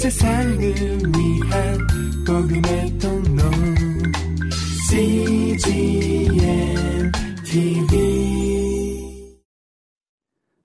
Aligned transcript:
세상을 0.00 0.58
위한 0.58 1.76
복음의 2.26 2.98
통로 2.98 3.42
CGM 4.88 6.32
TV 7.44 9.36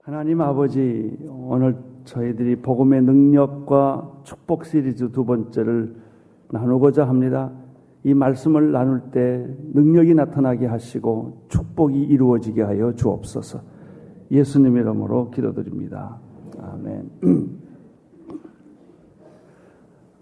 하나님 0.04 0.40
아버지 0.40 1.18
오늘 1.28 1.76
저희들이 2.06 2.62
복음의 2.62 3.02
능력과 3.02 4.22
축복 4.24 4.64
시리즈 4.64 5.12
두 5.12 5.26
번째를 5.26 5.98
나누고자 6.52 7.06
합니다. 7.06 7.52
이 8.06 8.14
말씀을 8.14 8.72
나눌 8.72 9.02
때 9.12 9.46
능력이 9.74 10.14
나타나게 10.14 10.66
하시고 10.66 11.48
축복이 11.50 12.04
이루어지게 12.04 12.62
하여 12.62 12.94
주옵소서. 12.96 13.60
예수님 14.32 14.78
이름으로 14.78 15.30
기도드립니다. 15.32 16.22
아멘. 16.58 17.10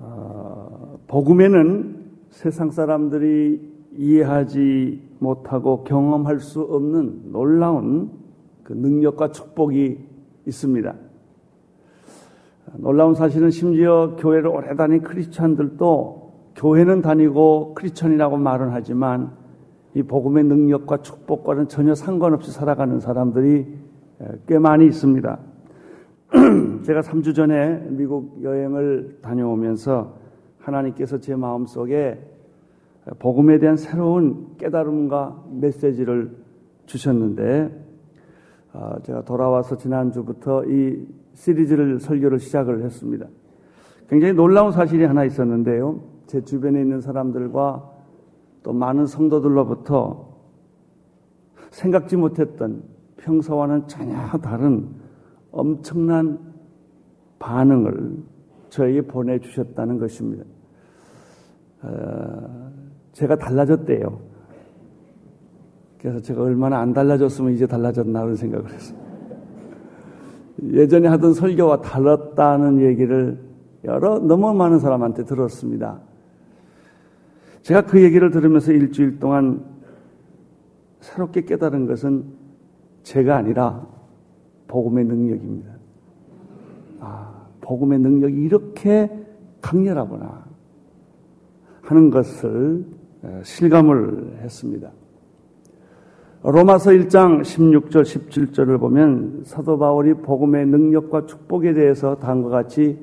어, 0.03 0.99
복음에는 1.07 2.03
세상 2.29 2.71
사람들이 2.71 3.73
이해하지 3.95 5.01
못하고 5.19 5.83
경험할 5.83 6.39
수 6.39 6.61
없는 6.61 7.31
놀라운 7.31 8.11
그 8.63 8.73
능력과 8.73 9.31
축복이 9.31 9.97
있습니다. 10.45 10.93
놀라운 12.77 13.13
사실은 13.13 13.49
심지어 13.49 14.15
교회를 14.17 14.47
오래 14.47 14.75
다닌 14.75 15.01
크리스천들도 15.01 16.33
교회는 16.55 17.01
다니고 17.01 17.75
크리스천이라고 17.75 18.37
말은 18.37 18.69
하지만 18.71 19.31
이 19.95 20.01
복음의 20.03 20.43
능력과 20.45 21.01
축복과는 21.01 21.67
전혀 21.67 21.93
상관없이 21.93 22.51
살아가는 22.51 22.99
사람들이 22.99 23.67
꽤 24.47 24.59
많이 24.59 24.85
있습니다. 24.85 25.39
제가 26.83 27.01
3주 27.01 27.35
전에 27.35 27.85
미국 27.89 28.41
여행을 28.41 29.19
다녀오면서 29.21 30.15
하나님께서 30.57 31.19
제 31.19 31.35
마음속에 31.35 32.19
복음에 33.19 33.59
대한 33.59 33.77
새로운 33.77 34.55
깨달음과 34.57 35.45
메시지를 35.51 36.35
주셨는데 36.85 37.83
아, 38.73 38.97
제가 39.03 39.23
돌아와서 39.23 39.77
지난주부터 39.77 40.65
이 40.65 41.05
시리즈를 41.33 41.99
설교를 41.99 42.39
시작을 42.39 42.83
했습니다. 42.83 43.27
굉장히 44.09 44.33
놀라운 44.33 44.71
사실이 44.71 45.03
하나 45.03 45.25
있었는데요. 45.25 46.01
제 46.25 46.41
주변에 46.41 46.81
있는 46.81 47.01
사람들과 47.01 47.91
또 48.63 48.73
많은 48.73 49.05
성도들로부터 49.05 50.33
생각지 51.69 52.17
못했던 52.17 52.83
평소와는 53.17 53.87
전혀 53.87 54.15
다른 54.41 55.02
엄청난 55.53 56.39
반응을 57.39 58.17
저에게 58.69 59.01
보내주셨다는 59.03 59.99
것입니다. 59.99 60.43
어, 61.83 62.71
제가 63.13 63.37
달라졌대요. 63.37 64.19
그래서 66.01 66.19
제가 66.19 66.41
얼마나 66.41 66.79
안 66.79 66.91
달라졌으면 66.91 67.53
이제 67.53 67.65
달라졌나 67.65 68.21
그런 68.21 68.35
생각을 68.35 68.69
했어요. 68.71 68.97
예전에 70.63 71.07
하던 71.07 71.33
설교와 71.33 71.81
달랐다는 71.81 72.81
얘기를 72.81 73.39
여러 73.83 74.19
너무 74.19 74.53
많은 74.53 74.79
사람한테 74.79 75.23
들었습니다. 75.25 75.99
제가 77.61 77.85
그 77.85 78.01
얘기를 78.01 78.31
들으면서 78.31 78.71
일주일 78.71 79.19
동안 79.19 79.63
새롭게 80.99 81.41
깨달은 81.45 81.85
것은 81.85 82.25
제가 83.03 83.35
아니라 83.35 83.85
복음의 84.73 85.05
능력입니다. 85.05 85.69
아, 86.99 87.31
복음의 87.61 87.99
능력이 87.99 88.41
이렇게 88.41 89.07
강렬하구나 89.61 90.45
하는 91.83 92.09
것을 92.09 92.83
실감을 93.43 94.39
했습니다. 94.41 94.89
로마서 96.41 96.89
1장 96.89 97.41
16절, 97.41 98.01
17절을 98.01 98.79
보면 98.79 99.43
사도 99.43 99.77
바울이 99.77 100.15
복음의 100.15 100.65
능력과 100.65 101.27
축복에 101.27 101.73
대해서 101.73 102.15
다음과 102.15 102.49
같이 102.49 102.97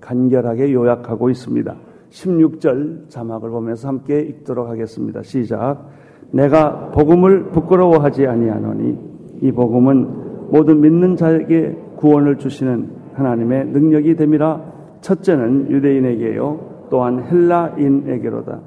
간결하게 0.00 0.72
요약하고 0.72 1.30
있습니다. 1.30 1.76
16절 2.10 3.10
자막을 3.10 3.50
보면서 3.50 3.88
함께 3.88 4.20
읽도록 4.20 4.68
하겠습니다. 4.68 5.22
시작. 5.22 5.88
내가 6.30 6.90
복음을 6.90 7.50
부끄러워하지 7.50 8.26
아니하노니 8.26 8.98
이 9.42 9.52
복음은 9.52 10.27
모든 10.50 10.80
믿는 10.80 11.16
자에게 11.16 11.76
구원을 11.96 12.38
주시는 12.38 12.90
하나님의 13.14 13.66
능력이 13.66 14.16
됨이라 14.16 14.62
첫째는 15.00 15.70
유대인에게요 15.70 16.86
또한 16.90 17.24
헬라인에게로다. 17.24 18.60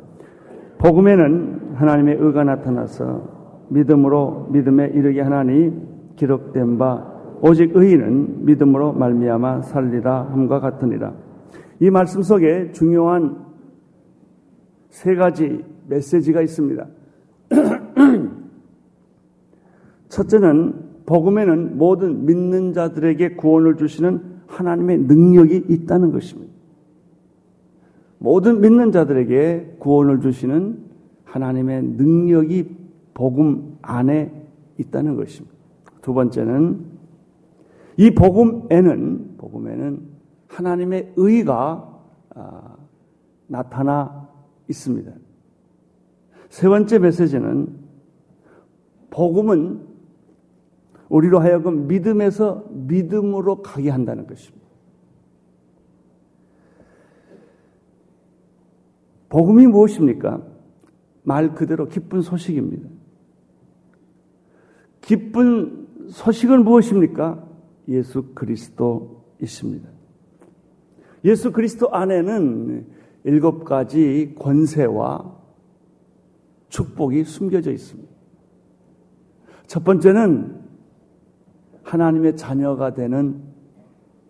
복음에는 0.77 1.75
하나님의 1.75 2.17
의가 2.19 2.43
나타나서 2.43 3.67
믿음으로 3.69 4.49
믿음에 4.51 4.87
이르게 4.87 5.21
하나니 5.21 5.71
기록된 6.15 6.77
바 6.77 7.07
오직 7.41 7.75
의인은 7.75 8.45
믿음으로 8.45 8.93
말미암아 8.93 9.63
살리라 9.63 10.29
함과 10.31 10.59
같으니라. 10.59 11.13
이 11.79 11.89
말씀 11.89 12.21
속에 12.21 12.71
중요한 12.71 13.37
세 14.89 15.15
가지 15.15 15.63
메시지가 15.87 16.41
있습니다. 16.41 16.85
첫째는 20.09 20.90
복음에는 21.11 21.77
모든 21.77 22.25
믿는 22.25 22.71
자들에게 22.71 23.35
구원을 23.35 23.75
주시는 23.75 24.43
하나님의 24.47 24.99
능력이 24.99 25.65
있다는 25.67 26.13
것입니다. 26.13 26.53
모든 28.17 28.61
믿는 28.61 28.93
자들에게 28.93 29.75
구원을 29.79 30.21
주시는 30.21 30.85
하나님의 31.25 31.83
능력이 31.83 32.77
복음 33.13 33.77
안에 33.81 34.31
있다는 34.77 35.17
것입니다. 35.17 35.53
두 36.01 36.13
번째는 36.13 36.85
이 37.97 38.11
복음에는 38.11 39.35
복음에는 39.37 39.99
하나님의 40.47 41.11
의가 41.17 42.03
아, 42.35 42.77
나타나 43.47 44.29
있습니다. 44.69 45.11
세 46.47 46.69
번째 46.69 46.99
메시지는 46.99 47.67
복음은 49.09 49.90
우리로 51.11 51.39
하여금 51.39 51.87
믿음에서 51.87 52.65
믿음으로 52.69 53.61
가게 53.61 53.89
한다는 53.89 54.27
것입니다. 54.27 54.65
복음이 59.27 59.67
무엇입니까? 59.67 60.41
말 61.23 61.53
그대로 61.53 61.89
기쁜 61.89 62.21
소식입니다. 62.21 62.89
기쁜 65.01 65.87
소식은 66.09 66.63
무엇입니까? 66.63 67.45
예수 67.89 68.33
그리스도 68.33 69.25
있습니다. 69.41 69.89
예수 71.25 71.51
그리스도 71.51 71.93
안에는 71.93 72.87
일곱 73.25 73.65
가지 73.65 74.33
권세와 74.39 75.39
축복이 76.69 77.25
숨겨져 77.25 77.71
있습니다. 77.71 78.09
첫 79.67 79.83
번째는 79.83 80.60
하나님의 81.91 82.37
자녀가 82.37 82.93
되는 82.93 83.41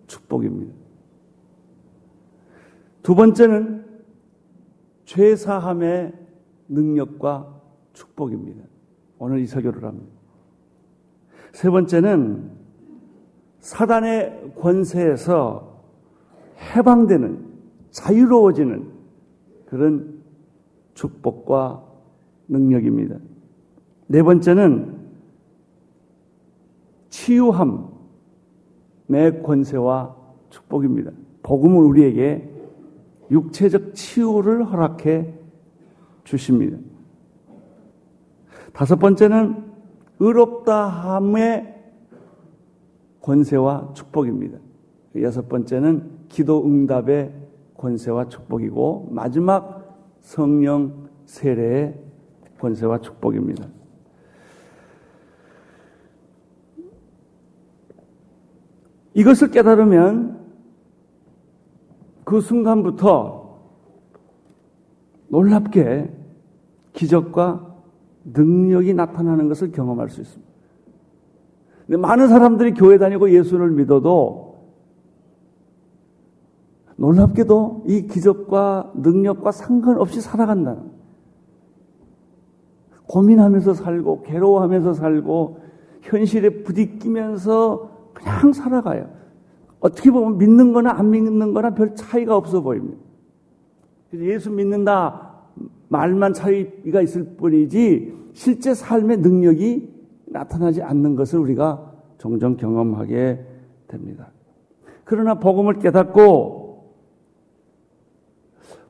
축복입니다. 0.07 0.73
두 3.03 3.13
번째는 3.13 3.85
죄사함의 5.05 6.13
능력과 6.69 7.61
축복입니다. 7.94 8.63
오늘 9.19 9.39
이 9.41 9.45
설교를 9.45 9.83
합니다. 9.83 10.11
세 11.51 11.69
번째는 11.69 12.49
사단의 13.59 14.53
권세에서 14.59 15.83
해방되는 16.75 17.46
자유로워지는 17.91 18.90
그런 19.67 20.23
축복과 20.96 21.84
능력입니다. 22.47 23.17
네 24.07 24.23
번째는 24.23 25.01
치유함의 27.11 27.93
권세와 29.43 30.16
축복입니다. 30.49 31.11
복음은 31.43 31.84
우리에게 31.84 32.49
육체적 33.29 33.93
치유를 33.93 34.66
허락해 34.66 35.34
주십니다. 36.23 36.78
다섯 38.73 38.96
번째는 38.97 39.72
의롭다함의 40.19 41.75
권세와 43.22 43.91
축복입니다. 43.93 44.57
여섯 45.17 45.47
번째는 45.47 46.09
기도 46.29 46.66
응답의 46.66 47.34
권세와 47.78 48.29
축복이고 48.29 49.09
마지막 49.11 49.81
성령 50.22 51.09
세례의 51.25 51.99
권세와 52.59 53.02
축복입니다. 53.02 53.67
이것을 59.13 59.52
깨달으면 59.52 60.40
그 62.23 62.40
순간부터 62.40 63.59
놀랍게 65.28 66.11
기적과 66.93 67.75
능력이 68.23 68.93
나타나는 68.93 69.47
것을 69.47 69.72
경험할 69.72 70.09
수 70.09 70.22
있습니다. 70.22 70.52
많은 71.97 72.28
사람들이 72.28 72.73
교회 72.73 72.97
다니고 72.97 73.31
예수를 73.31 73.72
믿어도 73.72 74.52
놀랍게도 76.97 77.85
이 77.87 78.07
기적과 78.07 78.93
능력과 78.96 79.52
상관없이 79.52 80.22
살아간다는 80.22 80.91
고민하면서 83.07 83.73
살고 83.73 84.22
괴로워하면서 84.22 84.93
살고 84.93 85.59
현실에 86.02 86.64
부딪히면서 86.64 87.91
그냥 88.23 88.53
살아가요. 88.53 89.09
어떻게 89.79 90.12
보면 90.12 90.38
믿는 90.38 90.73
거나 90.73 90.91
안 90.91 91.09
믿는 91.09 91.53
거나 91.53 91.72
별 91.72 91.96
차이가 91.96 92.35
없어 92.35 92.62
보입니다. 92.62 92.97
예수 94.14 94.52
믿는다 94.52 95.32
말만 95.90 96.34
차이가 96.34 97.02
있을 97.02 97.35
뿐이지 97.38 98.14
실제 98.34 98.73
삶의 98.73 99.18
능력이 99.18 99.90
나타나지 100.28 100.82
않는 100.82 101.16
것을 101.16 101.40
우리가 101.40 101.91
종종 102.18 102.56
경험하게 102.56 103.46
됩니다. 103.88 104.28
그러나 105.03 105.35
복음을 105.35 105.79
깨닫고 105.79 106.94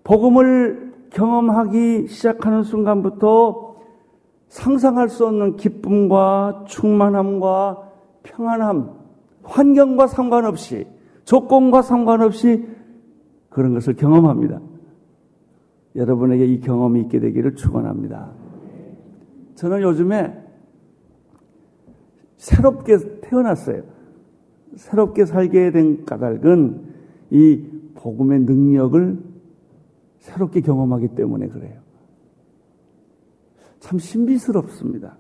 복음을 0.04 0.94
경험하기 1.12 2.08
시작하는 2.08 2.64
순간부터 2.64 3.76
상상할 4.48 5.10
수 5.10 5.26
없는 5.26 5.56
기쁨과 5.56 6.66
충만함과 6.68 7.90
평안함, 8.24 9.01
환경과 9.52 10.08
상관없이, 10.08 10.88
조건과 11.26 11.82
상관없이 11.82 12.66
그런 13.50 13.74
것을 13.74 13.96
경험합니다. 13.96 14.62
여러분에게 15.96 16.46
이 16.46 16.62
경험이 16.62 17.02
있게 17.02 17.20
되기를 17.20 17.56
축원합니다. 17.56 18.32
저는 19.56 19.82
요즘에 19.82 20.42
새롭게 22.38 22.98
태어났어요. 23.22 23.84
새롭게 24.76 25.26
살게 25.26 25.72
된 25.72 26.06
까닭은 26.06 26.92
이 27.32 27.66
복음의 27.96 28.40
능력을 28.42 29.20
새롭게 30.20 30.62
경험하기 30.62 31.10
때문에 31.10 31.50
그래요. 31.50 31.82
참 33.80 34.00
신비스럽습니다. 34.00 35.18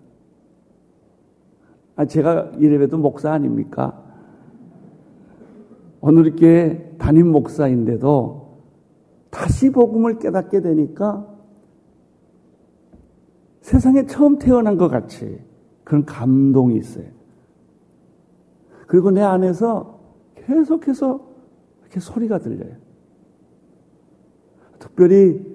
아, 1.98 2.06
제가 2.06 2.51
이래봬도 2.57 2.98
목사 2.98 3.33
아닙니까? 3.33 4.11
오늘 6.01 6.25
이렇게 6.25 6.95
담임 6.98 7.31
목사인데도 7.31 8.59
다시 9.30 9.71
복음을 9.71 10.18
깨닫게 10.18 10.62
되니까 10.62 11.27
세상에 13.62 14.06
처음 14.07 14.39
태어난 14.39 14.77
것 14.77 14.89
같이 14.89 15.39
그런 15.83 16.03
감동이 16.06 16.75
있어요. 16.77 17.06
그리고 18.88 19.12
내 19.12 19.21
안에서 19.21 20.00
계속해서 20.36 21.21
이렇게 21.81 22.00
소리가 22.00 22.39
들려요. 22.39 22.75
특별히 24.80 25.45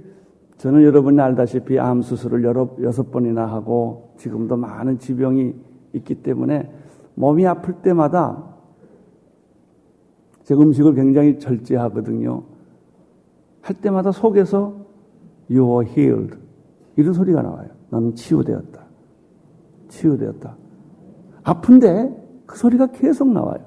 저는 0.58 0.84
여러분이 0.84 1.20
알다시피 1.20 1.78
암 1.78 2.00
수술을 2.00 2.44
여러, 2.44 2.74
여섯 2.80 3.10
번이나 3.10 3.46
하고 3.46 4.14
지금도 4.16 4.56
많은 4.56 4.98
지병이 4.98 5.54
있기 5.94 6.22
때문에 6.22 6.72
몸이 7.14 7.46
아플 7.46 7.82
때마다 7.82 8.55
제가 10.46 10.62
음식을 10.62 10.94
굉장히 10.94 11.40
절제하거든요. 11.40 12.42
할 13.62 13.76
때마다 13.80 14.12
속에서 14.12 14.76
You 15.50 15.82
are 15.82 15.92
healed. 15.92 16.38
이런 16.94 17.12
소리가 17.12 17.42
나와요. 17.42 17.68
나는 17.90 18.14
치유되었다. 18.14 18.80
치유되었다. 19.88 20.56
아픈데 21.42 22.42
그 22.46 22.56
소리가 22.56 22.86
계속 22.86 23.28
나와요. 23.28 23.58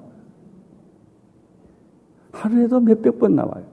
하루에도 2.32 2.80
몇백 2.80 3.18
번 3.18 3.34
나와요. 3.34 3.64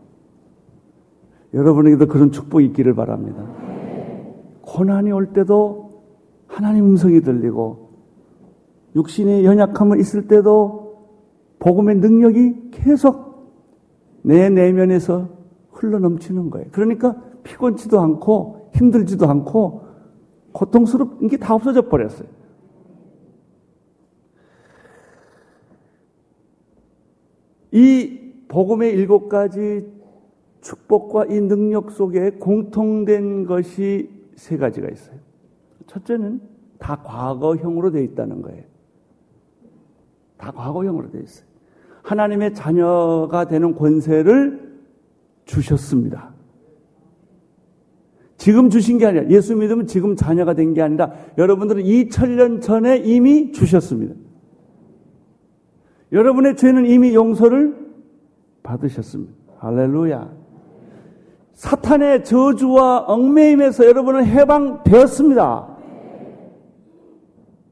여러분에게도 1.53 2.07
그런 2.07 2.31
축복이 2.33 2.65
있기를 2.65 2.93
바랍니다. 2.93 3.41
고난이 4.63 5.13
올 5.13 5.31
때도 5.31 6.03
하나님 6.45 6.87
음성이 6.87 7.21
들리고 7.21 7.89
육신의 8.97 9.45
연약함을 9.45 9.97
있을 10.01 10.27
때도 10.27 10.86
복음의 11.59 11.95
능력이 11.97 12.71
계속 12.71 13.27
내 14.23 14.49
내면에서 14.49 15.29
흘러 15.71 15.99
넘치는 15.99 16.49
거예요. 16.49 16.67
그러니까 16.71 17.15
피곤치도 17.43 17.99
않고 17.99 18.71
힘들지도 18.73 19.27
않고 19.27 19.85
고통스럽은 20.51 21.27
게 21.27 21.37
다 21.37 21.53
없어져 21.55 21.87
버렸어요. 21.87 22.27
이 27.71 28.19
복음의 28.47 28.91
일곱 28.93 29.29
가지 29.29 29.91
축복과 30.61 31.25
이 31.25 31.39
능력 31.39 31.91
속에 31.91 32.31
공통된 32.31 33.45
것이 33.45 34.09
세 34.35 34.57
가지가 34.57 34.89
있어요. 34.89 35.17
첫째는 35.85 36.41
다 36.79 37.01
과거형으로 37.03 37.91
되어 37.91 38.01
있다는 38.01 38.41
거예요. 38.41 38.63
다 40.37 40.51
과거형으로 40.51 41.11
되어 41.11 41.21
있어요. 41.21 41.46
하나님의 42.07 42.53
자녀가 42.53 43.45
되는 43.45 43.75
권세를 43.75 44.79
주셨습니다. 45.43 46.33
지금 48.37 48.69
주신 48.69 48.97
게 48.97 49.05
아니라 49.05 49.29
예수 49.29 49.55
믿으면 49.55 49.87
지금 49.87 50.15
자녀가 50.15 50.53
된 50.53 50.73
게 50.73 50.81
아니라 50.81 51.11
여러분들은 51.37 51.83
2000년 51.83 52.61
전에 52.61 52.97
이미 52.99 53.51
주셨습니다. 53.51 54.15
여러분의 56.13 56.55
죄는 56.55 56.85
이미 56.85 57.13
용서를 57.13 57.75
받으셨습니다. 58.63 59.33
할렐루야. 59.57 60.33
사탄의 61.55 62.23
저주와 62.23 62.99
얽매임에서 63.07 63.85
여러분은 63.85 64.25
해방되었습니다. 64.25 65.77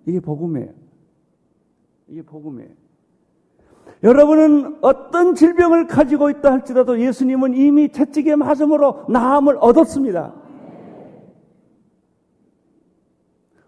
이게 0.07 0.19
복음이에요. 0.19 0.73
이게 2.09 2.21
복음이에요. 2.21 2.84
여러분은 4.05 4.77
어떤 4.81 5.33
질병을 5.33 5.87
가지고 5.87 6.29
있다 6.29 6.51
할지라도 6.51 7.01
예수님은 7.01 7.55
이미 7.55 7.91
채찍에 7.91 8.35
맞음으로 8.35 9.05
나음을 9.09 9.57
얻었습니다. 9.59 10.31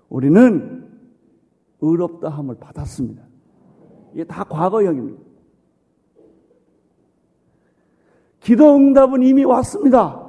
우리는 0.09 0.87
의롭다함을 1.81 2.59
받았습니다. 2.59 3.23
이게 4.13 4.25
다 4.25 4.43
과거형입니다. 4.43 5.23
기도 8.39 8.75
응답은 8.75 9.23
이미 9.23 9.43
왔습니다. 9.43 10.23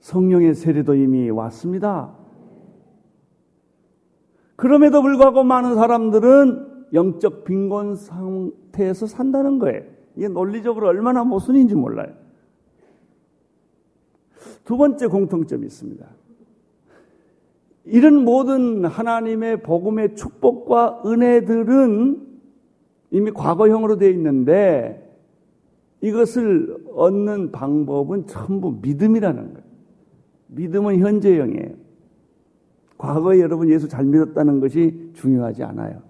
성령의 0.00 0.54
세례도 0.54 0.94
이미 0.94 1.28
왔습니다. 1.28 2.16
그럼에도 4.56 5.02
불구하고 5.02 5.44
많은 5.44 5.74
사람들은 5.74 6.75
영적 6.92 7.44
빈곤 7.44 7.96
상태에서 7.96 9.06
산다는 9.06 9.58
거예요. 9.58 9.82
이게 10.16 10.28
논리적으로 10.28 10.88
얼마나 10.88 11.24
모순인지 11.24 11.74
몰라요. 11.74 12.12
두 14.64 14.76
번째 14.76 15.06
공통점이 15.06 15.66
있습니다. 15.66 16.06
이런 17.84 18.24
모든 18.24 18.84
하나님의 18.84 19.62
복음의 19.62 20.16
축복과 20.16 21.02
은혜들은 21.06 22.26
이미 23.12 23.30
과거형으로 23.30 23.96
되어 23.96 24.10
있는데 24.10 25.02
이것을 26.00 26.76
얻는 26.94 27.52
방법은 27.52 28.26
전부 28.26 28.78
믿음이라는 28.82 29.54
거예요. 29.54 29.66
믿음은 30.48 30.98
현재형이에요. 30.98 31.86
과거에 32.98 33.40
여러분 33.40 33.68
예수 33.68 33.88
잘 33.88 34.04
믿었다는 34.04 34.60
것이 34.60 35.10
중요하지 35.14 35.62
않아요. 35.64 36.02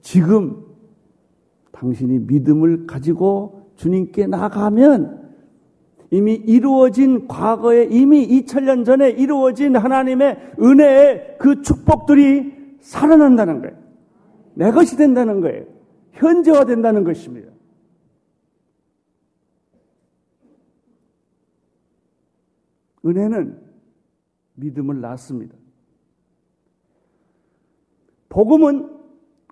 지금 0.00 0.64
당신이 1.72 2.20
믿음을 2.20 2.86
가지고 2.86 3.70
주님께 3.76 4.26
나가면 4.26 5.22
이미 6.10 6.34
이루어진 6.34 7.26
과거에 7.26 7.84
이미 7.90 8.28
2000년 8.28 8.84
전에 8.84 9.10
이루어진 9.10 9.76
하나님의 9.76 10.54
은혜의 10.60 11.36
그 11.38 11.62
축복들이 11.62 12.76
살아난다는 12.80 13.62
거예요. 13.62 13.76
내 14.54 14.70
것이 14.70 14.96
된다는 14.96 15.40
거예요. 15.40 15.64
현재화 16.12 16.66
된다는 16.66 17.04
것입니다. 17.04 17.50
은혜는 23.04 23.58
믿음을 24.54 25.00
낳습니다. 25.00 25.56
복음은 28.28 28.91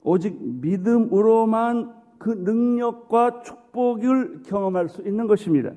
오직 0.02 0.36
믿음으로만 0.40 1.92
그 2.18 2.30
능력과 2.30 3.42
축복을 3.42 4.42
경험할 4.42 4.88
수 4.88 5.02
있는 5.02 5.26
것입니다. 5.26 5.72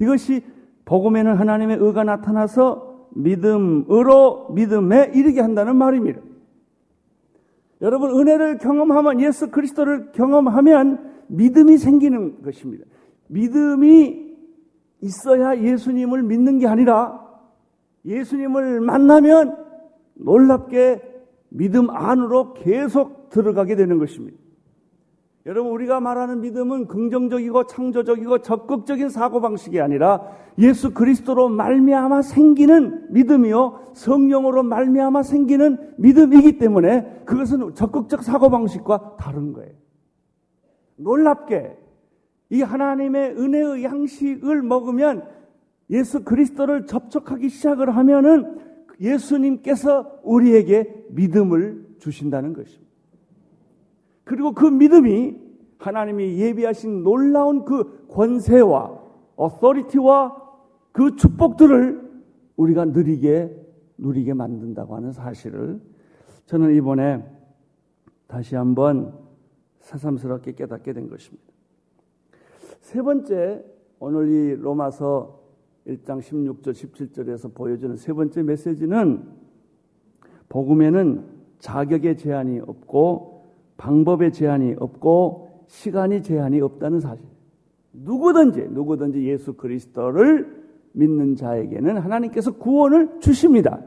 이것이 0.00 0.44
복음에는 0.84 1.34
하나님의 1.34 1.78
의가 1.80 2.04
나타나서 2.04 3.08
믿음으로 3.14 4.50
믿음에 4.50 5.10
이르게 5.14 5.40
한다는 5.40 5.76
말입니다. 5.76 6.20
여러분 7.82 8.18
은혜를 8.18 8.58
경험하면 8.58 9.20
예수 9.20 9.50
그리스도를 9.50 10.12
경험하면 10.12 11.12
믿음이 11.28 11.78
생기는 11.78 12.42
것입니다. 12.42 12.84
믿음이 13.28 14.26
있어야 15.02 15.58
예수님을 15.60 16.22
믿는 16.22 16.58
게 16.58 16.66
아니라 16.66 17.20
예수님을 18.04 18.80
만나면 18.80 19.56
놀랍게 20.14 21.02
믿음 21.48 21.90
안으로 21.90 22.54
계속 22.54 23.25
들어가게 23.36 23.76
되는 23.76 23.98
것입니다. 23.98 24.38
여러분 25.44 25.70
우리가 25.72 26.00
말하는 26.00 26.40
믿음은 26.40 26.88
긍정적이고 26.88 27.66
창조적이고 27.68 28.42
적극적인 28.42 29.10
사고 29.10 29.40
방식이 29.40 29.80
아니라 29.80 30.28
예수 30.58 30.92
그리스도로 30.92 31.48
말미암아 31.50 32.22
생기는 32.22 33.12
믿음이요 33.12 33.92
성령으로 33.94 34.64
말미암아 34.64 35.22
생기는 35.22 35.94
믿음이기 35.98 36.58
때문에 36.58 37.22
그것은 37.26 37.74
적극적 37.74 38.24
사고 38.24 38.50
방식과 38.50 39.16
다른 39.20 39.52
거예요. 39.52 39.72
놀랍게 40.96 41.76
이 42.50 42.62
하나님의 42.62 43.36
은혜의 43.38 43.84
양식을 43.84 44.62
먹으면 44.62 45.28
예수 45.90 46.24
그리스도를 46.24 46.86
접촉하기 46.86 47.48
시작을 47.50 47.96
하면은 47.96 48.58
예수님께서 49.00 50.20
우리에게 50.24 51.04
믿음을 51.10 51.86
주신다는 52.00 52.52
것입니다. 52.52 52.85
그리고 54.26 54.52
그 54.52 54.66
믿음이 54.66 55.36
하나님이 55.78 56.38
예비하신 56.38 57.04
놀라운 57.04 57.64
그 57.64 58.08
권세와 58.08 59.00
어서리티와 59.36 60.42
그 60.90 61.14
축복들을 61.14 62.24
우리가 62.56 62.86
누리게 62.86 63.64
누리게 63.98 64.34
만든다고 64.34 64.96
하는 64.96 65.12
사실을 65.12 65.80
저는 66.46 66.74
이번에 66.74 67.24
다시 68.26 68.56
한번 68.56 69.14
새삼스럽게 69.78 70.54
깨닫게 70.54 70.92
된 70.92 71.08
것입니다. 71.08 71.44
세 72.80 73.00
번째 73.02 73.64
오늘 74.00 74.28
이 74.28 74.56
로마서 74.56 75.40
1장 75.86 76.18
16절 76.18 76.72
17절에서 76.72 77.54
보여주는 77.54 77.94
세 77.96 78.12
번째 78.12 78.42
메시지는 78.42 79.22
복음에는 80.48 81.24
자격의 81.60 82.16
제한이 82.16 82.58
없고 82.58 83.35
방법의 83.76 84.32
제한이 84.32 84.76
없고 84.78 85.64
시간이 85.66 86.22
제한이 86.22 86.60
없다는 86.60 87.00
사실. 87.00 87.24
누구든지 87.92 88.68
누구든지 88.70 89.24
예수 89.26 89.54
그리스도를 89.54 90.64
믿는 90.92 91.36
자에게는 91.36 91.98
하나님께서 91.98 92.52
구원을 92.52 93.20
주십니다. 93.20 93.80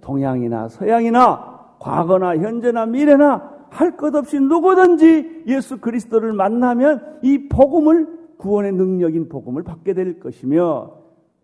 동양이나 0.00 0.68
서양이나 0.68 1.76
과거나 1.80 2.36
현재나 2.38 2.86
미래나 2.86 3.58
할 3.70 3.96
것 3.96 4.14
없이 4.14 4.40
누구든지 4.40 5.44
예수 5.46 5.78
그리스도를 5.78 6.32
만나면 6.32 7.18
이 7.22 7.48
복음을 7.48 8.06
구원의 8.38 8.72
능력인 8.72 9.28
복음을 9.28 9.62
받게 9.62 9.94
될 9.94 10.20
것이며 10.20 10.92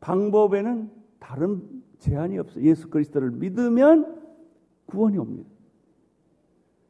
방법에는 0.01 0.91
다른 1.19 1.63
제한이 1.99 2.39
없어요. 2.39 2.65
예수 2.65 2.89
그리스도를 2.89 3.31
믿으면 3.33 4.21
구원이 4.87 5.19
옵니다. 5.19 5.49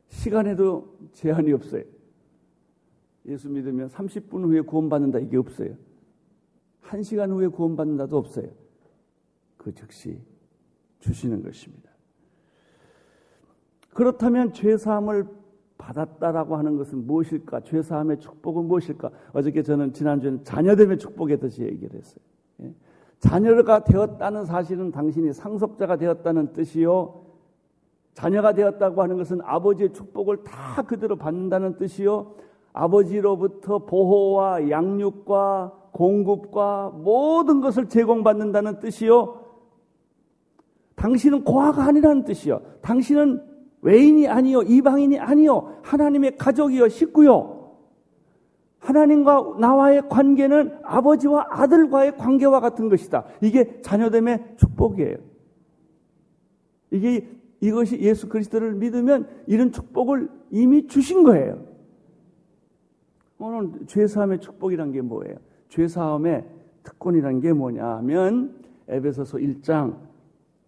시간에도 0.09 0.97
제한이 1.13 1.53
없어요. 1.53 1.83
예수 3.27 3.49
믿으면 3.49 3.89
30분 3.89 4.45
후에 4.45 4.61
구원받는다 4.61 5.19
이게 5.19 5.37
없어요. 5.37 5.75
1시간 6.83 7.31
후에 7.31 7.49
구원받는다도 7.49 8.17
없어요. 8.17 8.49
그 9.57 9.75
즉시 9.75 10.21
주시는 11.01 11.43
것입니다. 11.43 11.91
그렇다면 13.95 14.53
죄사함을 14.53 15.27
받았다라고 15.79 16.57
하는 16.57 16.77
것은 16.77 17.07
무엇일까? 17.07 17.61
죄사함의 17.61 18.21
축복은 18.21 18.67
무엇일까? 18.67 19.11
어저께 19.33 19.63
저는 19.63 19.93
지난주에는 19.93 20.45
자녀됨의 20.45 20.99
축복에 20.99 21.37
대해서 21.37 21.63
얘기를 21.63 21.99
했어요. 21.99 22.25
예? 22.63 22.75
자녀가 23.19 23.85
되었다는 23.85 24.45
사실은 24.45 24.91
당신이 24.91 25.33
상속자가 25.33 25.97
되었다는 25.97 26.53
뜻이요. 26.53 27.24
자녀가 28.15 28.53
되었다고 28.53 29.03
하는 29.03 29.17
것은 29.17 29.41
아버지의 29.43 29.93
축복을 29.93 30.45
다 30.45 30.83
그대로 30.83 31.17
받는다는 31.17 31.77
뜻이요. 31.77 32.35
아버지로부터 32.73 33.81
보호와 33.81 34.71
양육과 34.71 35.73
공급과 35.93 36.91
모든 36.95 37.61
것을 37.61 37.89
제공받는다는 37.89 38.81
뜻이요. 38.81 39.41
당신은 40.97 41.45
고아가 41.45 41.85
아니라는 41.85 42.25
뜻이요. 42.25 42.61
당신은 42.81 43.43
외인이 43.83 44.27
아니요. 44.29 44.63
이방인이 44.63 45.19
아니요. 45.19 45.79
하나님의 45.83 46.37
가족이요. 46.37 46.89
식구요. 46.89 47.75
하나님과 48.79 49.57
나와의 49.59 50.09
관계는 50.09 50.79
아버지와 50.83 51.47
아들과의 51.51 52.17
관계와 52.17 52.61
같은 52.61 52.89
것이다. 52.89 53.25
이게 53.41 53.81
자녀됨의 53.83 54.55
축복이에요. 54.57 55.17
이게 56.91 57.29
이것이 57.61 57.99
예수 58.01 58.29
그리스도를 58.29 58.75
믿으면 58.75 59.29
이런 59.47 59.73
축복을 59.73 60.29
이미 60.51 60.87
주신 60.87 61.25
거예요. 61.25 61.65
오늘 63.39 63.87
죄사함의 63.87 64.41
축복이란 64.41 64.93
게 64.93 65.01
뭐예요? 65.01 65.37
죄사함의 65.69 66.45
특권이란 66.83 67.41
게 67.41 67.53
뭐냐 67.53 67.85
하면 67.97 68.55
에베소서 68.89 69.39
1장 69.39 69.97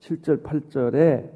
7절 0.01 0.43
8절에 0.43 1.31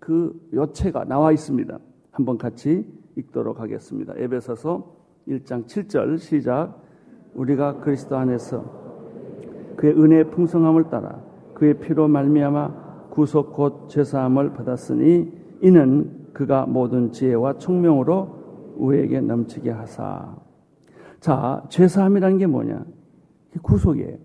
그 0.00 0.48
여체가 0.52 1.04
나와 1.04 1.32
있습니다. 1.32 1.78
한번 2.10 2.38
같이 2.38 2.84
읽도록 3.16 3.60
하겠습니다. 3.60 4.14
에베소서 4.16 4.96
1장 5.28 5.66
7절 5.66 6.18
시작 6.18 6.82
우리가 7.34 7.80
그리스도 7.80 8.16
안에서 8.16 8.82
그의 9.76 9.94
은혜의 9.94 10.30
풍성함을 10.30 10.90
따라 10.90 11.22
그의 11.54 11.78
피로 11.78 12.08
말미암아 12.08 12.81
구속 13.12 13.52
곧 13.52 13.90
죄사함을 13.90 14.54
받았으니 14.54 15.30
이는 15.60 16.30
그가 16.32 16.64
모든 16.64 17.12
지혜와 17.12 17.58
총명으로 17.58 18.74
우리에게 18.76 19.20
넘치게 19.20 19.70
하사. 19.70 20.34
자, 21.20 21.62
죄사함이라는 21.68 22.38
게 22.38 22.46
뭐냐? 22.46 22.86
구속이에요. 23.60 24.16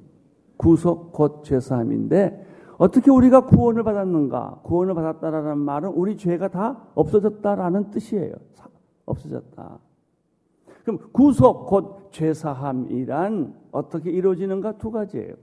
구속 0.56 1.12
곧 1.12 1.44
죄사함인데 1.44 2.46
어떻게 2.78 3.12
우리가 3.12 3.46
구원을 3.48 3.84
받았는가? 3.84 4.62
구원을 4.64 4.96
받았다라는 4.96 5.58
말은 5.58 5.90
우리 5.90 6.16
죄가 6.16 6.48
다 6.48 6.88
없어졌다라는 6.96 7.92
뜻이에요. 7.92 8.36
없어졌다. 9.06 9.80
그럼 10.86 11.00
구속 11.12 11.66
곧 11.66 12.08
죄사함이란 12.12 13.54
어떻게 13.72 14.12
이루어지는가 14.12 14.78
두 14.78 14.92
가지예요. 14.92 15.36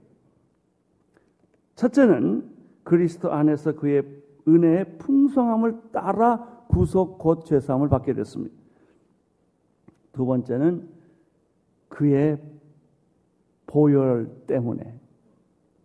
첫째는 1.75 2.54
그리스도 2.85 3.33
안에서 3.33 3.73
그의 3.73 4.03
은혜의 4.47 4.99
풍성함을 4.99 5.91
따라 5.91 6.65
구속 6.69 7.17
곧 7.17 7.43
죄사함을 7.43 7.89
받게 7.89 8.13
됐습니다. 8.13 8.55
두 10.13 10.25
번째는 10.25 10.87
그의 11.89 12.39
보혈 13.65 14.43
때문에 14.45 14.99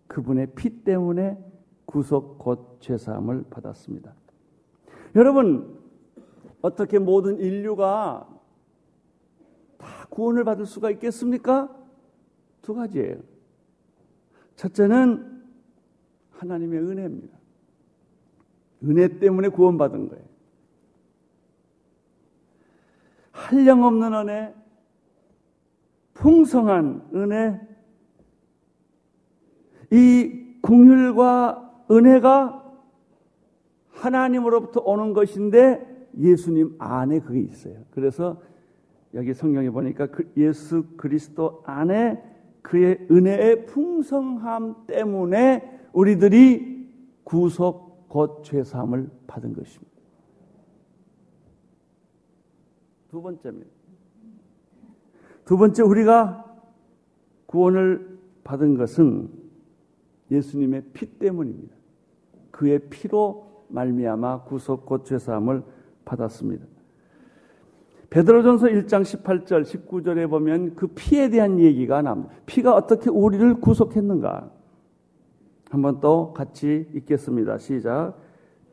그분의 0.08 0.48
피 0.54 0.84
때문에 0.84 1.42
구속 1.86 2.38
곧 2.38 2.76
죄사함을 2.80 3.44
받았습니다. 3.48 4.14
여러분 5.16 5.78
어떻게 6.60 6.98
모든 6.98 7.38
인류가 7.38 8.28
다 9.78 9.86
구원을 10.10 10.44
받을 10.44 10.66
수가 10.66 10.90
있겠습니까? 10.90 11.74
두 12.60 12.74
가지예요. 12.74 13.16
첫째는 14.56 15.39
하나님의 16.40 16.80
은혜입니다. 16.80 17.38
은혜 18.84 19.18
때문에 19.18 19.48
구원받은 19.48 20.08
거예요. 20.08 20.24
한량없는 23.32 24.14
은혜, 24.14 24.54
풍성한 26.14 27.10
은혜, 27.14 27.60
이 29.90 30.56
궁율과 30.62 31.84
은혜가 31.90 32.56
하나님으로부터 33.90 34.80
오는 34.80 35.12
것인데 35.12 36.08
예수님 36.18 36.76
안에 36.78 37.20
그게 37.20 37.40
있어요. 37.40 37.84
그래서 37.90 38.40
여기 39.12 39.34
성경에 39.34 39.68
보니까 39.68 40.06
그 40.06 40.30
예수 40.36 40.86
그리스도 40.96 41.62
안에 41.66 42.22
그의 42.62 43.06
은혜의 43.10 43.66
풍성함 43.66 44.86
때문에 44.86 45.79
우리들이 45.92 46.88
구속 47.24 48.08
곧 48.08 48.42
죄사함을 48.44 49.10
받은 49.26 49.54
것입니다. 49.54 49.90
두 53.08 53.22
번째입니다. 53.22 53.70
두 55.44 55.56
번째 55.56 55.82
우리가 55.82 56.44
구원을 57.46 58.18
받은 58.44 58.76
것은 58.76 59.28
예수님의 60.30 60.84
피 60.92 61.06
때문입니다. 61.18 61.74
그의 62.50 62.78
피로 62.90 63.64
말미암아 63.68 64.44
구속 64.44 64.86
곧 64.86 65.04
죄사함을 65.04 65.62
받았습니다. 66.04 66.66
베드로전서 68.10 68.66
1장 68.66 69.02
18절 69.02 69.62
19절에 69.62 70.28
보면 70.28 70.74
그 70.74 70.88
피에 70.88 71.30
대한 71.30 71.60
얘기가 71.60 72.02
납니다. 72.02 72.32
피가 72.46 72.74
어떻게 72.74 73.08
우리를 73.08 73.60
구속했는가? 73.60 74.59
한번 75.70 76.00
또 76.00 76.32
같이 76.34 76.86
읽겠습니다. 76.94 77.58
시작. 77.58 78.14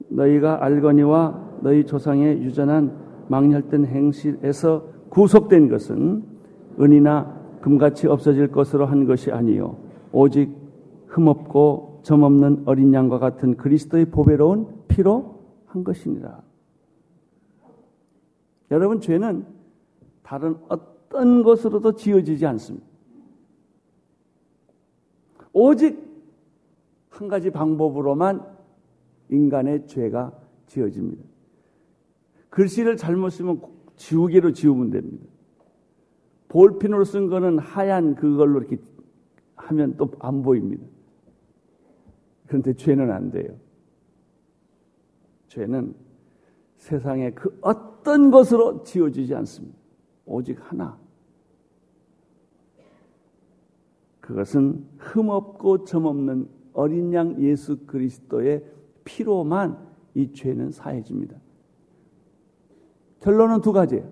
너희가 0.10 0.63
알거니와 0.66 1.60
너희 1.62 1.86
조상의 1.86 2.42
유전한 2.42 2.92
망렬된 3.30 3.86
행실에서 3.86 4.84
구속된 5.10 5.70
것은 5.70 6.24
은이나 6.80 7.38
금같이 7.62 8.08
없어질 8.08 8.51
것으로 8.51 8.86
한 8.86 9.06
것이 9.06 9.32
아니요 9.32 9.77
오직 10.12 10.51
흠없고 11.08 12.01
점없는 12.04 12.63
어린 12.66 12.94
양과 12.94 13.20
같은 13.20 13.58
그리스도의 13.58 14.06
보배로운 14.06 14.68
피로 14.88 15.42
한 15.66 15.84
것이니라. 15.84 16.42
여러분 18.72 19.01
죄는 19.01 19.46
다른 20.24 20.56
어떤 20.68 21.44
것으로도 21.44 21.96
지어지지 21.96 22.46
않습니다. 22.46 22.86
오직 25.54 26.06
한 27.17 27.27
가지 27.27 27.50
방법으로만 27.50 28.45
인간의 29.29 29.88
죄가 29.88 30.31
지어집니다. 30.67 31.24
글씨를 32.50 32.95
잘못 32.95 33.29
쓰면 33.31 33.62
지우개로 33.95 34.53
지우면 34.53 34.91
됩니다. 34.91 35.25
볼펜으로 36.47 37.03
쓴 37.03 37.27
거는 37.27 37.57
하얀 37.59 38.13
그걸로 38.15 38.59
이렇게 38.59 38.77
하면 39.55 39.97
또 39.97 40.12
안 40.19 40.43
보입니다. 40.43 40.86
그런데 42.45 42.74
죄는 42.74 43.12
안 43.12 43.31
돼요. 43.31 43.57
죄는 45.47 45.95
세상의 46.77 47.33
그 47.33 47.57
어떤 47.62 48.29
것으로 48.29 48.83
지어지지 48.83 49.33
않습니다. 49.33 49.75
오직 50.25 50.57
하나. 50.62 50.97
그것은 54.21 54.88
흠없고 54.97 55.86
점없는 55.86 56.56
어린 56.77 57.12
양 57.12 57.41
예수 57.41 57.86
그리스도의 57.88 58.63
피로만 59.03 59.77
이 60.13 60.31
죄는 60.31 60.69
사해집니다. 60.69 61.36
결론은 63.19 63.62
두 63.62 63.74
가지예요. 63.74 64.07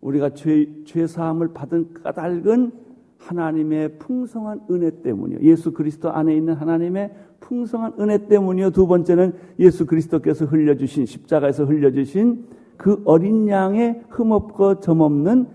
우리가 0.00 0.30
죄, 0.30 0.68
죄 0.84 1.06
사함을 1.06 1.54
받은 1.54 1.94
까닭은 1.94 2.72
하나님의 3.18 3.98
풍성한 3.98 4.62
은혜 4.70 4.90
때문이요. 5.02 5.38
예수 5.42 5.72
그리스도 5.72 6.10
안에 6.10 6.36
있는 6.36 6.54
하나님의 6.54 7.14
풍성한 7.38 7.94
은혜 8.00 8.26
때문이요. 8.26 8.70
두 8.72 8.88
번째는 8.88 9.32
예수 9.60 9.86
그리스도께서 9.86 10.46
흘려주신 10.46 11.06
십자가에서 11.06 11.64
흘려주신 11.64 12.44
그 12.76 13.02
어린 13.04 13.46
양의 13.46 14.02
흠없고 14.08 14.80
점없는 14.80 15.46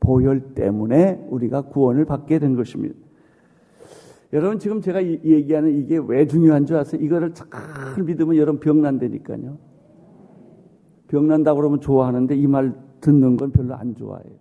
보혈 0.00 0.54
때문에 0.54 1.26
우리가 1.28 1.62
구원을 1.62 2.06
받게 2.06 2.38
된 2.38 2.56
것입니다. 2.56 3.01
여러분 4.32 4.58
지금 4.58 4.80
제가 4.80 5.04
얘기하는 5.04 5.76
이게 5.76 5.98
왜 5.98 6.26
중요한 6.26 6.64
줄 6.64 6.76
아세요? 6.76 7.00
이거를 7.02 7.34
잘 7.34 7.46
믿으면 8.02 8.36
여러분 8.36 8.60
병난다니까요. 8.60 9.58
병난다고 11.08 11.58
그러면 11.60 11.80
좋아하는데 11.80 12.34
이 12.36 12.46
말 12.46 12.74
듣는 13.00 13.36
건 13.36 13.50
별로 13.52 13.74
안 13.74 13.94
좋아해요. 13.94 14.32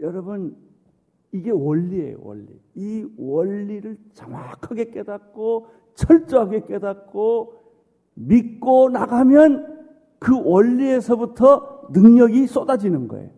여러분 0.00 0.56
이게 1.32 1.50
원리예요, 1.50 2.16
원리. 2.22 2.60
이 2.74 3.06
원리를 3.16 3.96
정확하게 4.14 4.90
깨닫고 4.90 5.66
철저하게 5.94 6.64
깨닫고 6.66 7.52
믿고 8.14 8.88
나가면 8.90 9.78
그 10.18 10.32
원리에서부터 10.42 11.88
능력이 11.92 12.46
쏟아지는 12.46 13.06
거예요. 13.06 13.30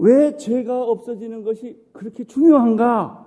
왜 0.00 0.34
죄가 0.34 0.82
없어지는 0.82 1.44
것이 1.44 1.78
그렇게 1.92 2.24
중요한가? 2.24 3.26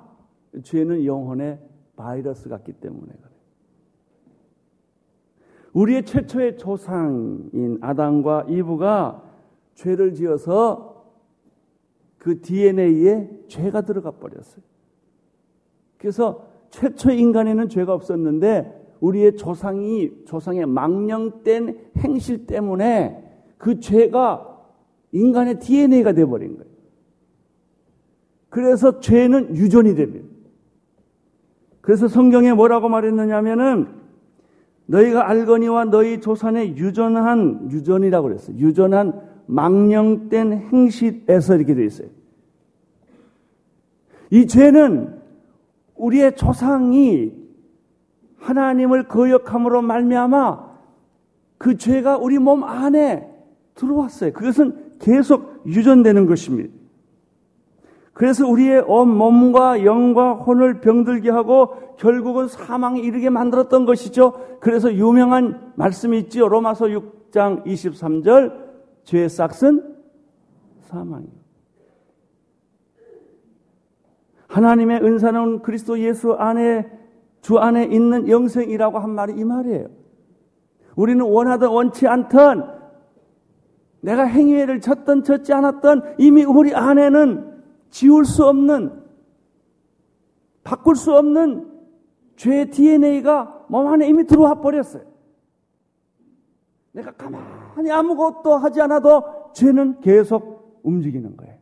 죄는 0.63 1.05
영혼의 1.05 1.59
바이러스 1.95 2.49
같기 2.49 2.73
때문에 2.73 3.13
그래요. 3.13 3.33
우리의 5.73 6.05
최초의 6.05 6.57
조상인 6.57 7.77
아담과 7.79 8.47
이브가 8.49 9.23
죄를 9.75 10.15
지어서 10.15 11.11
그 12.17 12.41
DNA에 12.41 13.29
죄가 13.47 13.81
들어가 13.81 14.09
버렸어요. 14.09 14.63
그래서 15.97 16.47
최초 16.71 17.11
인간에는 17.11 17.69
죄가 17.69 17.93
없었는데 17.93 18.95
우리의 18.99 19.35
조상이 19.35 20.11
조상의 20.25 20.65
망령된 20.65 21.91
행실 21.97 22.47
때문에 22.47 23.23
그 23.59 23.79
죄가 23.79 24.52
인간의 25.13 25.59
DNA가 25.59 26.13
되어버린 26.13 26.57
거예요. 26.57 26.73
그래서 28.49 28.99
죄는 28.99 29.55
유전이 29.55 29.95
됩니다. 29.95 30.27
그래서 31.81 32.07
성경에 32.07 32.53
뭐라고 32.53 32.89
말했느냐면은 32.89 33.87
너희가 34.85 35.29
알거니와 35.29 35.85
너희 35.85 36.19
조산의 36.19 36.77
유전한 36.77 37.69
유전이라고 37.71 38.27
그랬어요. 38.27 38.57
유전한 38.57 39.21
망령된 39.45 40.69
행실에서 40.71 41.55
이렇게 41.55 41.73
되어 41.73 41.85
있어요. 41.85 42.07
이 44.29 44.47
죄는 44.47 45.21
우리의 45.95 46.35
조상이 46.35 47.33
하나님을 48.37 49.07
거역함으로 49.07 49.81
말미암아 49.81 50.73
그 51.57 51.77
죄가 51.77 52.17
우리 52.17 52.39
몸 52.39 52.63
안에 52.63 53.29
들어왔어요. 53.75 54.33
그것은 54.33 54.92
계속 54.99 55.63
유전되는 55.65 56.25
것입니다. 56.25 56.73
그래서 58.13 58.47
우리의 58.47 58.83
온 58.87 59.09
몸과 59.09 59.83
영과 59.85 60.33
혼을 60.33 60.81
병들게 60.81 61.31
하고 61.31 61.95
결국은 61.97 62.47
사망에 62.47 63.01
이르게 63.01 63.29
만들었던 63.29 63.85
것이죠. 63.85 64.33
그래서 64.59 64.93
유명한 64.93 65.73
말씀이 65.75 66.19
있지요. 66.19 66.47
로마서 66.47 66.85
6장 66.85 67.65
23절 67.65 68.53
죄의 69.03 69.29
싹은 69.29 69.95
사망이요. 70.81 71.43
하나님의 74.47 75.03
은사는 75.03 75.63
그리스도 75.63 75.99
예수 75.99 76.33
안에 76.33 76.87
주 77.41 77.57
안에 77.57 77.85
있는 77.85 78.29
영생이라고 78.29 78.99
한 78.99 79.09
말이 79.09 79.33
이 79.35 79.43
말이에요. 79.43 79.87
우리는 80.95 81.25
원하든 81.25 81.67
원치 81.67 82.07
않든 82.07 82.82
내가 84.03 84.25
행위를 84.25 84.81
쳤던 84.81 85.23
쳤지 85.23 85.53
않았던 85.53 86.15
이미 86.17 86.43
우리 86.43 86.75
안에는 86.75 87.63
지울 87.89 88.25
수 88.25 88.45
없는 88.45 89.01
바꿀 90.63 90.97
수 90.97 91.13
없는 91.15 91.71
죄의 92.35 92.69
DNA가 92.69 93.65
몸 93.69 93.87
안에 93.87 94.07
이미 94.07 94.25
들어와 94.25 94.55
버렸어요. 94.55 95.03
내가 96.91 97.11
가만히 97.11 97.89
아무것도 97.89 98.57
하지 98.57 98.81
않아도 98.81 99.51
죄는 99.53 100.01
계속 100.01 100.81
움직이는 100.83 101.37
거예요. 101.37 101.57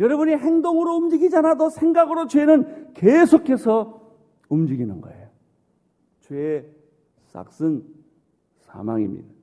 여러분이 0.00 0.32
행동으로 0.32 0.96
움직이지 0.96 1.36
않아도 1.36 1.70
생각으로 1.70 2.26
죄는 2.26 2.92
계속해서 2.94 4.00
움직이는 4.48 5.00
거예요. 5.00 5.28
죄의 6.22 6.66
싹은 7.26 7.84
사망입니다. 8.58 9.37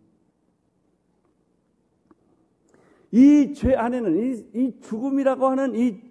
이 3.15 3.53
죄 3.53 3.73
안에는 3.73 4.17
이, 4.17 4.45
이 4.53 4.79
죽음이라고 4.81 5.47
하는 5.47 5.73
이 5.75 6.01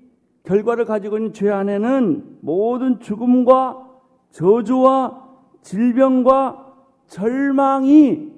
결과를 0.45 0.87
가지고 0.87 1.19
있는 1.19 1.33
죄 1.35 1.51
안에는 1.51 2.39
모든 2.41 2.99
죽음과 2.99 3.91
저주와 4.31 5.23
질병과 5.61 6.75
절망이 7.07 8.33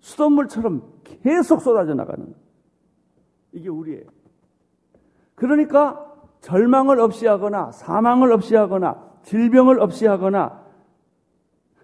수돗물처럼 0.00 0.82
계속 1.02 1.62
쏟아져 1.62 1.94
나가는 1.94 2.34
이게 3.52 3.70
우리예요. 3.70 4.04
그러니까 5.34 6.12
절망을 6.40 7.00
없이 7.00 7.26
하거나 7.26 7.72
사망을 7.72 8.32
없이 8.32 8.54
하거나 8.54 9.02
질병을 9.22 9.80
없이 9.80 10.06
하거나 10.06 10.62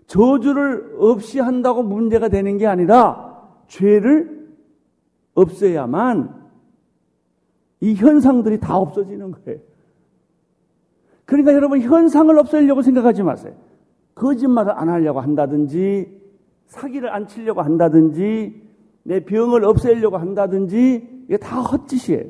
저주를 0.06 0.96
없이 0.98 1.40
한다고 1.40 1.82
문제가 1.82 2.28
되는 2.28 2.58
게 2.58 2.66
아니라 2.66 3.48
죄를 3.68 4.37
없애야만 5.38 6.34
이 7.80 7.94
현상들이 7.94 8.58
다 8.58 8.76
없어지는 8.76 9.30
거예요. 9.30 9.60
그러니까 11.24 11.52
여러분 11.52 11.80
현상을 11.80 12.36
없애려고 12.38 12.82
생각하지 12.82 13.22
마세요. 13.22 13.54
거짓말을 14.14 14.72
안 14.72 14.88
하려고 14.88 15.20
한다든지 15.20 16.18
사기를 16.66 17.12
안 17.12 17.26
치려고 17.26 17.62
한다든지 17.62 18.62
내 19.04 19.24
병을 19.24 19.64
없애려고 19.64 20.16
한다든지 20.16 21.24
이게 21.26 21.36
다 21.36 21.60
헛짓이에요. 21.60 22.24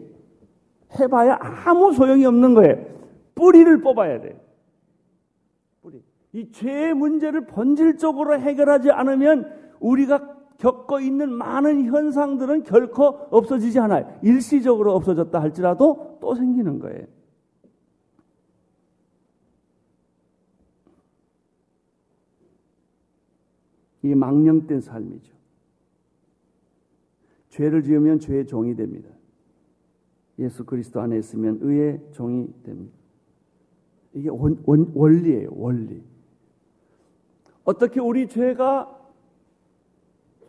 해봐야 0.98 1.38
아무 1.40 1.92
소용이 1.92 2.24
없는 2.24 2.54
거예요. 2.54 2.84
뿌리를 3.34 3.80
뽑아야 3.80 4.20
돼. 4.20 4.38
뿌리. 5.80 6.02
이 6.32 6.50
죄의 6.50 6.94
문제를 6.94 7.46
본질적으로 7.46 8.38
해결하지 8.38 8.90
않으면 8.90 9.50
우리가 9.80 10.37
겪고 10.58 11.00
있는 11.00 11.32
많은 11.32 11.84
현상들은 11.84 12.64
결코 12.64 13.06
없어지지 13.30 13.78
않아요. 13.78 14.18
일시적으로 14.22 14.94
없어졌다 14.94 15.40
할지라도 15.40 16.18
또 16.20 16.34
생기는 16.34 16.78
거예요. 16.80 17.06
이 24.02 24.14
망령된 24.14 24.80
삶이죠. 24.80 25.34
죄를 27.50 27.82
지으면 27.82 28.18
죄의 28.20 28.46
종이 28.46 28.74
됩니다. 28.74 29.10
예수 30.38 30.64
그리스도 30.64 31.00
안에 31.00 31.18
있으면 31.18 31.58
의의 31.60 32.00
종이 32.12 32.48
됩니다. 32.62 32.96
이게 34.14 34.28
원, 34.28 34.60
원, 34.66 34.90
원리예요, 34.94 35.50
원리. 35.52 36.02
어떻게 37.64 38.00
우리 38.00 38.28
죄가 38.28 38.97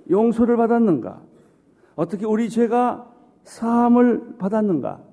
용서를 0.10 0.58
받았는가? 0.58 1.22
어떻게 1.96 2.26
우리 2.26 2.50
죄가 2.50 3.12
사함을 3.44 4.38
받았는가? 4.38 5.04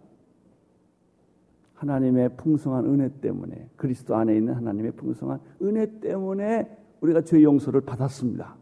하나님의 1.74 2.36
풍성한 2.36 2.86
은혜 2.86 3.10
때문에 3.20 3.68
그리스도 3.76 4.16
안에 4.16 4.36
있는 4.36 4.54
하나님의 4.54 4.92
풍성한 4.92 5.40
은혜 5.62 6.00
때문에 6.00 6.74
우리가 7.00 7.20
죄 7.22 7.42
용서를 7.42 7.82
받았습니다. 7.82 8.56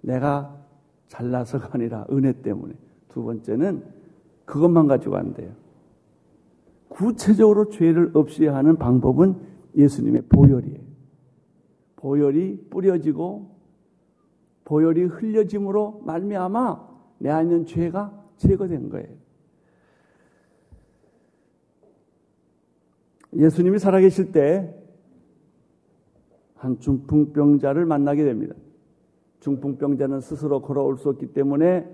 내가 0.00 0.56
잘나서가 1.08 1.70
아니라 1.72 2.06
은혜 2.10 2.32
때문에. 2.32 2.74
두 3.08 3.22
번째는 3.24 3.84
그것만 4.44 4.86
가지고 4.86 5.16
안 5.16 5.34
돼요. 5.34 5.52
구체적으로 6.88 7.68
죄를 7.68 8.10
없이 8.14 8.46
하는 8.46 8.76
방법은 8.76 9.36
예수님의 9.76 10.22
보혈이에요. 10.28 10.78
보혈이 11.96 12.68
뿌려지고 12.70 13.49
보혈이 14.70 15.02
흘려짐으로 15.02 16.02
말미암아 16.04 16.88
내 17.18 17.28
안에 17.28 17.42
있는 17.42 17.66
죄가 17.66 18.12
제거된 18.36 18.88
거예요. 18.88 19.08
예수님이 23.34 23.78
살아계실 23.78 24.32
때 24.32 24.80
한 26.60 26.78
중풍병자를 26.78 27.86
만나게 27.86 28.22
됩니다. 28.22 28.54
중풍병자는 29.40 30.20
스스로 30.20 30.60
걸어올 30.60 30.98
수 30.98 31.08
없기 31.08 31.32
때문에 31.32 31.88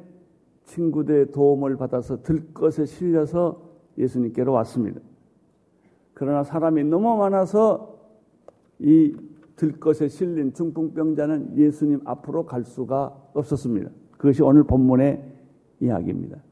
친구들의 0.64 1.30
도움을 1.30 1.76
받아서 1.76 2.20
들것에 2.22 2.84
실려서 2.84 3.62
예수님께로 3.96 4.52
왔습니다. 4.52 5.00
그러나 6.14 6.42
사람이 6.42 6.82
너무 6.82 7.16
많아서 7.16 7.96
이 8.80 9.14
들것에 9.56 10.08
실린 10.08 10.52
중풍병자는 10.52 11.56
예수님 11.56 12.02
앞으로 12.04 12.44
갈 12.44 12.62
수가 12.64 13.30
없었습니다. 13.34 13.90
그것이 14.12 14.42
오늘 14.42 14.64
본문의 14.64 15.22
이야기입니다. 15.80 16.42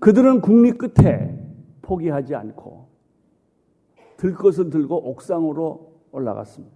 그들은 0.00 0.40
국리 0.40 0.72
끝에 0.72 1.40
포기하지 1.82 2.34
않고 2.34 2.88
들 4.16 4.34
것을 4.34 4.70
들고 4.70 5.08
옥상으로 5.10 5.92
올라갔습니다. 6.12 6.74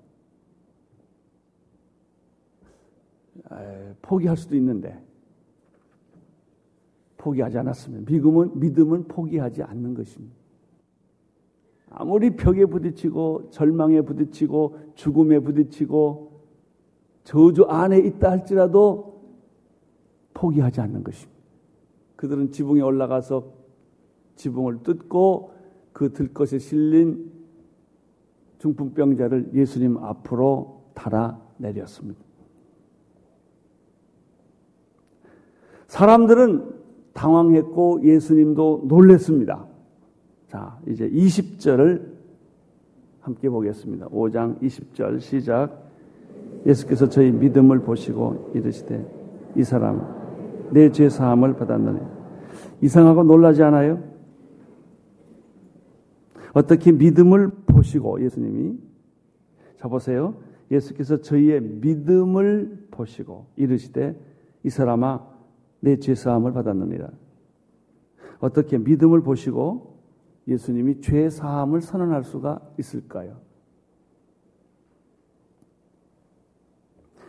포기할 4.03 4.37
수도 4.37 4.57
있는데 4.57 5.03
포기하지 7.17 7.59
않았으면 7.59 8.05
믿음은 8.07 8.59
믿음은 8.59 9.09
포기하지 9.09 9.63
않는 9.63 9.95
것입니다. 9.95 10.38
아무리 11.91 12.37
벽에 12.37 12.67
부딪히고 12.67 13.51
절망에 13.51 14.03
부딪히고 14.03 14.79
죽음에 14.95 15.41
부딪히고 15.41 16.29
저주 17.25 17.65
안에 17.65 17.99
있다 17.99 18.31
할지라도 18.31 19.21
포기하지 20.35 20.81
않는 20.81 21.05
것입니다. 21.05 21.39
그들은 22.17 22.53
지붕에 22.53 22.81
올라가서 22.81 23.53
지붕을 24.37 24.83
뜯고 24.83 25.53
그 25.93 26.13
들것에 26.13 26.59
실린 26.59 27.33
중풍병자를 28.59 29.51
예수님 29.55 29.99
앞으로 29.99 30.83
달아 30.95 31.41
내렸습니다. 31.59 32.21
사람들은 35.87 36.75
당황했고 37.15 38.03
예수님도 38.05 38.85
놀랬습니다. 38.87 39.68
자, 40.49 40.79
이제 40.87 41.09
20절을 41.09 42.03
함께 43.21 43.49
보겠습니다. 43.51 44.09
5장 44.09 44.61
20절 44.63 45.21
시작. 45.21 45.91
예수께서 46.67 47.09
저희 47.09 47.31
믿음을 47.31 47.81
보시고 47.81 48.53
이르시되 48.55 49.07
이 49.57 49.63
사람 49.63 50.17
내 50.73 50.91
죄 50.91 51.09
사함을 51.09 51.55
받았느니 51.57 52.01
이상하고 52.83 53.25
놀라지 53.25 53.63
않아요? 53.63 54.03
어떻게 56.53 56.93
믿음을 56.93 57.51
보시고 57.67 58.23
예수님이 58.23 58.79
자 59.77 59.89
보세요. 59.89 60.35
예수께서 60.71 61.21
저희의 61.21 61.61
믿음을 61.63 62.87
보시고 62.91 63.47
이르시되 63.57 64.19
이 64.65 64.71
사람아 64.71 65.27
내 65.81 65.97
죄 65.97 66.15
사함을 66.15 66.53
받았느니라. 66.53 67.09
어떻게 68.41 68.79
믿음을 68.79 69.23
보시고 69.23 69.98
예수님이 70.49 71.01
죄 71.03 71.29
사함을 71.29 71.83
선언할 71.83 72.25
수가 72.25 72.61
있을까요? 72.79 73.37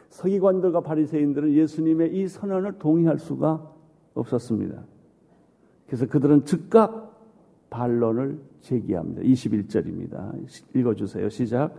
서기관들과 0.10 0.82
바리새인들은 0.82 1.54
예수님의 1.54 2.16
이 2.16 2.28
선언을 2.28 2.80
동의할 2.80 3.20
수가 3.20 3.72
없었습니다. 4.16 4.82
그래서 5.88 6.08
그들은 6.08 6.46
즉각 6.46 7.08
반론을 7.70 8.40
제기합니다. 8.62 9.22
21절입니다. 9.22 10.34
읽어주세요. 10.76 11.30
시작. 11.30 11.72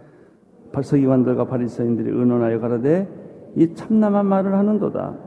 서기관들과 0.72 1.46
바리새인들이 1.46 2.10
의논하여 2.10 2.60
가라되 2.60 3.52
이 3.56 3.74
참남한 3.74 4.26
말을 4.26 4.54
하는도다. 4.54 5.18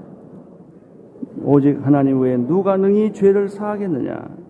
오직 1.43 1.86
하나님 1.86 2.21
외에 2.21 2.38
누가 2.38 2.78
능히 2.78 3.12
죄를 3.13 3.49
사하겠느냐? 3.49 4.42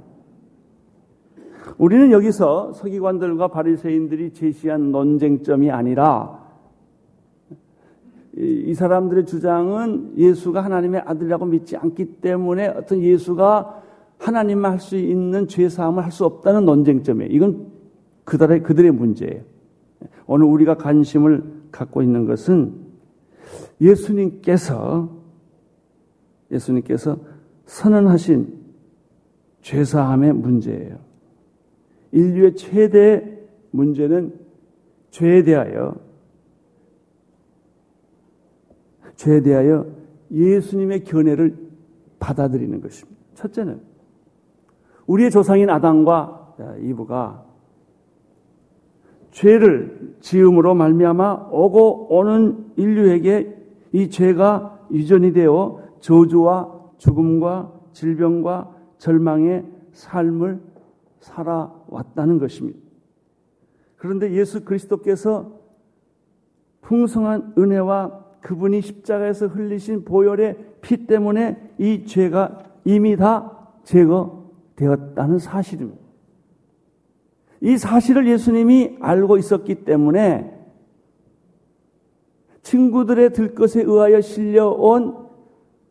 우리는 1.77 2.11
여기서 2.11 2.73
서기관들과 2.73 3.47
바리새인들이 3.49 4.33
제시한 4.33 4.91
논쟁점이 4.91 5.71
아니라 5.71 6.43
이 8.35 8.73
사람들의 8.73 9.25
주장은 9.25 10.17
예수가 10.17 10.63
하나님의 10.63 11.03
아들이라고 11.05 11.45
믿지 11.45 11.77
않기 11.77 12.15
때문에 12.21 12.67
어떤 12.67 12.99
예수가 13.01 13.81
하나님만 14.17 14.71
할 14.71 14.79
수 14.79 14.97
있는 14.97 15.47
죄 15.47 15.69
사함을 15.69 16.03
할 16.03 16.11
수 16.11 16.25
없다는 16.25 16.65
논쟁점이에요. 16.65 17.31
이건 17.31 17.67
그들의 18.23 18.63
그들의 18.63 18.91
문제예요. 18.91 19.41
오늘 20.25 20.45
우리가 20.47 20.75
관심을 20.75 21.43
갖고 21.71 22.01
있는 22.01 22.25
것은 22.25 22.73
예수님께서 23.81 25.09
예수님께서 26.51 27.17
선언하신 27.65 28.61
죄 29.61 29.83
사함의 29.83 30.33
문제예요. 30.33 31.12
인류의 32.13 32.55
최대 32.55 33.39
문제는 33.71 34.33
죄에 35.09 35.43
대하여 35.43 35.95
죄에 39.15 39.41
대하여 39.41 39.85
예수님의 40.31 41.03
견해를 41.03 41.57
받아들이는 42.19 42.81
것입니다. 42.81 43.19
첫째는 43.33 43.81
우리의 45.07 45.31
조상인 45.31 45.69
아담과 45.69 46.55
이브가 46.81 47.45
죄를 49.31 50.15
지음으로 50.21 50.75
말미암아 50.75 51.49
오고 51.51 52.15
오는 52.15 52.71
인류에게 52.75 53.57
이 53.91 54.09
죄가 54.09 54.87
유전이 54.91 55.33
되어 55.33 55.81
저주와 55.99 56.79
죽음과 56.97 57.71
질병과 57.93 58.75
절망의 58.99 59.65
삶을 59.93 60.61
살아 61.19 61.73
왔다는 61.93 62.39
것입니다. 62.39 62.79
그런데 63.95 64.33
예수 64.33 64.65
그리스도께서 64.65 65.59
풍성한 66.81 67.53
은혜와 67.57 68.23
그분이 68.41 68.81
십자가에서 68.81 69.47
흘리신 69.47 70.03
보혈의 70.03 70.57
피 70.81 71.07
때문에 71.07 71.57
이 71.77 72.05
죄가 72.05 72.59
이미 72.83 73.15
다 73.15 73.69
제거되었다는 73.83 75.39
사실입니다. 75.39 76.03
이 77.61 77.77
사실을 77.77 78.27
예수님이 78.27 78.97
알고 78.99 79.37
있었기 79.37 79.85
때문에 79.85 80.51
친구들의 82.61 83.31
들것에 83.31 83.83
의하여 83.83 84.19
실려온 84.19 85.27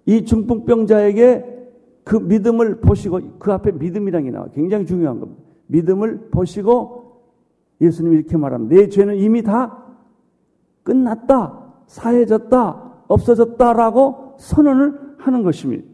이 0.04 0.24
중풍병자에게 0.24 1.52
그 2.04 2.16
믿음을 2.16 2.80
보시고 2.80 3.38
그 3.38 3.52
앞에 3.52 3.72
믿음이라는 3.72 4.24
게 4.24 4.30
나와 4.30 4.48
굉장히 4.48 4.84
중요한 4.84 5.20
겁니다. 5.20 5.41
믿음을 5.72 6.28
보시고 6.30 7.22
예수님이 7.80 8.16
이렇게 8.16 8.36
말합니다. 8.36 8.74
내 8.74 8.88
죄는 8.88 9.16
이미 9.16 9.42
다 9.42 9.84
끝났다, 10.82 11.74
사해졌다, 11.86 13.04
없어졌다라고 13.08 14.36
선언을 14.38 15.16
하는 15.18 15.42
것입니다. 15.42 15.90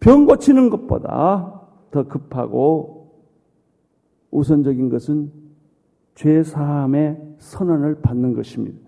병 0.00 0.26
고치는 0.26 0.68
것보다 0.70 1.60
더 1.90 2.08
급하고 2.08 3.12
우선적인 4.30 4.88
것은 4.88 5.32
죄 6.14 6.42
사함의 6.42 7.36
선언을 7.38 8.00
받는 8.02 8.34
것입니다. 8.34 8.78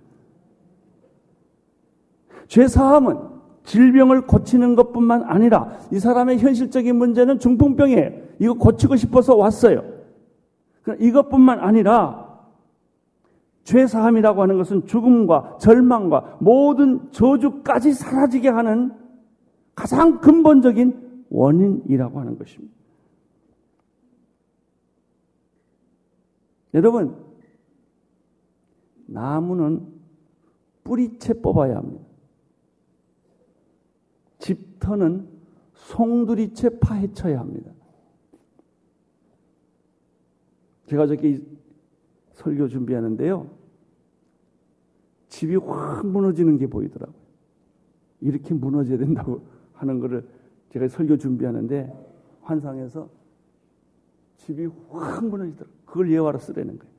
죄 2.48 2.66
사함은 2.66 3.33
질병을 3.64 4.26
고치는 4.26 4.76
것뿐만 4.76 5.24
아니라 5.24 5.78
이 5.90 5.98
사람의 5.98 6.38
현실적인 6.38 6.96
문제는 6.96 7.38
중풍병이에요. 7.38 8.10
이거 8.38 8.54
고치고 8.54 8.96
싶어서 8.96 9.34
왔어요. 9.36 9.84
이것뿐만 11.00 11.60
아니라 11.60 12.24
죄 13.64 13.86
사함이라고 13.86 14.42
하는 14.42 14.58
것은 14.58 14.86
죽음과 14.86 15.56
절망과 15.58 16.38
모든 16.40 17.10
저주까지 17.10 17.94
사라지게 17.94 18.50
하는 18.50 18.92
가장 19.74 20.20
근본적인 20.20 21.24
원인이라고 21.30 22.20
하는 22.20 22.38
것입니다. 22.38 22.74
여러분, 26.74 27.16
나무는 29.06 29.86
뿌리채 30.82 31.40
뽑아야 31.40 31.76
합니다. 31.76 32.03
집터는 34.44 35.26
송두리채 35.72 36.78
파헤쳐야 36.78 37.40
합니다. 37.40 37.72
제가 40.86 41.06
저기 41.06 41.42
설교 42.32 42.68
준비하는데요. 42.68 43.48
집이 45.28 45.56
확 45.56 46.06
무너지는 46.06 46.58
게 46.58 46.66
보이더라고요. 46.66 47.16
이렇게 48.20 48.52
무너져야 48.52 48.98
된다고 48.98 49.46
하는 49.72 49.98
거를 49.98 50.28
제가 50.68 50.88
설교 50.88 51.16
준비하는데 51.16 51.90
환상해서 52.42 53.08
집이 54.36 54.66
확 54.90 55.24
무너지더라고요. 55.24 55.74
그걸 55.86 56.12
예화로 56.12 56.38
쓰라는 56.38 56.78
거예요. 56.78 56.94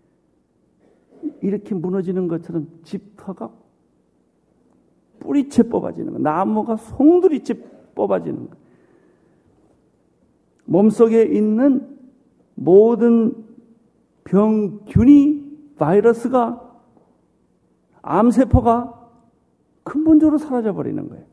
이렇게 1.43 1.75
무너지는 1.75 2.27
것처럼 2.27 2.67
집터가 2.83 3.55
뿌리채 5.25 5.63
뽑아지는 5.63 6.13
거, 6.13 6.19
나무가 6.19 6.75
송두리채 6.77 7.55
뽑아지는 7.95 8.49
거. 8.49 8.55
몸속에 10.65 11.23
있는 11.23 11.97
모든 12.55 13.45
병균이 14.23 15.75
바이러스가 15.77 16.61
암세포가 18.01 18.93
근본적으로 19.83 20.37
사라져 20.37 20.73
버리는 20.73 21.07
거예요. 21.09 21.25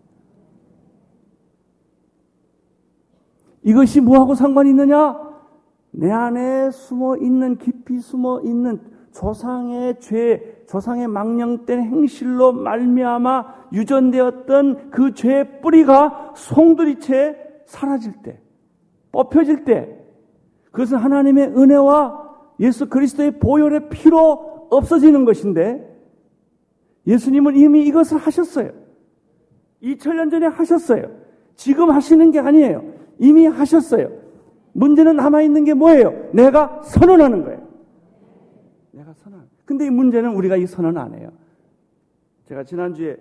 이것이 3.63 4.01
뭐하고 4.01 4.35
상관이 4.35 4.71
있느냐? 4.71 5.33
내 5.93 6.11
안에 6.11 6.71
숨어 6.71 7.17
있는 7.19 7.59
깊이 7.59 8.01
숨어 8.01 8.41
있는 8.43 8.81
조상의 9.13 10.01
죄, 10.01 10.52
조상의 10.73 11.07
망령된 11.07 11.83
행실로 11.83 12.53
말미암아 12.53 13.69
유전되었던 13.75 14.91
그 14.91 15.13
죄의 15.13 15.61
뿌리가 15.61 16.33
송두리채 16.35 17.37
사라질 17.67 18.15
때, 18.23 18.41
뽑혀질 19.13 19.65
때, 19.65 19.95
그것은 20.71 20.97
하나님의 20.97 21.49
은혜와 21.49 22.23
예수 22.61 22.89
그리스도의 22.89 23.39
보혈의 23.39 23.91
피로 23.91 24.67
없어지는 24.71 25.27
것인데, 25.27 25.87
예수님은 27.07 27.55
이미 27.55 27.83
이것을 27.83 28.17
하셨어요. 28.17 28.73
2000년 29.83 30.31
전에 30.31 30.47
하셨어요. 30.47 31.11
지금 31.55 31.91
하시는 31.91 32.31
게 32.31 32.39
아니에요. 32.39 32.83
이미 33.19 33.45
하셨어요. 33.45 34.11
문제는 34.73 35.17
남아있는 35.17 35.65
게 35.65 35.75
뭐예요? 35.75 36.31
내가 36.33 36.81
선언하는 36.83 37.45
거예요. 37.45 37.61
내가 38.93 39.13
선언. 39.13 39.42
근데 39.73 39.87
이 39.87 39.91
문제는 39.91 40.35
우리가 40.35 40.57
이 40.57 40.67
선언 40.67 40.99
안 40.99 41.15
해요. 41.15 41.33
제가 42.45 42.63
지난주에 42.63 43.17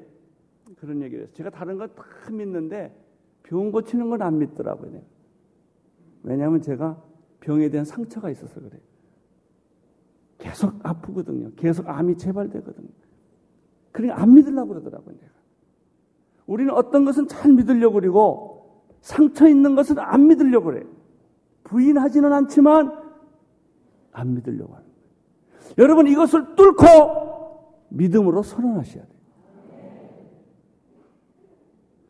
그런 0.75 1.01
얘기를 1.01 1.23
했어요. 1.23 1.33
제가 1.35 1.49
다른 1.49 1.77
거 1.77 1.87
다 1.87 2.03
믿는데 2.29 2.93
병 3.43 3.71
고치는 3.71 4.09
건 4.09 4.21
안 4.21 4.37
믿더라고요. 4.39 5.01
왜냐하면 6.23 6.61
제가 6.61 7.01
병에 7.39 7.69
대한 7.69 7.85
상처가 7.85 8.29
있어서 8.29 8.55
그래요. 8.55 8.81
계속 10.39 10.73
아프거든요. 10.83 11.51
계속 11.55 11.87
암이 11.87 12.17
재발되거든요. 12.17 12.89
그러니까 13.93 14.21
안 14.21 14.33
믿으려고 14.33 14.69
그러더라고요. 14.69 15.15
내가. 15.15 15.31
우리는 16.47 16.73
어떤 16.73 17.05
것은 17.05 17.27
잘 17.29 17.53
믿으려고 17.53 17.93
그러고 18.01 18.83
상처 18.99 19.47
있는 19.47 19.75
것은 19.75 19.99
안 19.99 20.27
믿으려고 20.27 20.65
그래요. 20.65 20.85
부인하지는 21.63 22.33
않지만 22.33 22.91
안 24.11 24.33
믿으려고 24.33 24.73
하는. 24.75 24.90
여러분 25.77 26.07
이것을 26.07 26.55
뚫고 26.55 26.83
믿음으로 27.89 28.43
선언하셔야 28.43 29.03
돼요. 29.03 29.21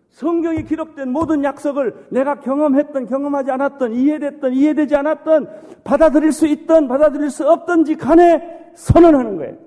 성경에 0.10 0.62
기록된 0.64 1.12
모든 1.12 1.44
약속을 1.44 2.10
내가 2.12 2.40
경험했던, 2.42 3.08
경험하지 3.08 3.50
않았던, 3.52 3.94
이해됐던, 3.94 4.54
이해되지 4.54 4.96
않았던, 4.96 5.82
받아들일 5.84 6.32
수 6.32 6.46
있던, 6.46 6.88
받아들일 6.88 7.32
수 7.32 7.50
없던지 7.50 7.96
간에 7.96 8.72
선언하는 8.76 9.38
거예요. 9.38 9.58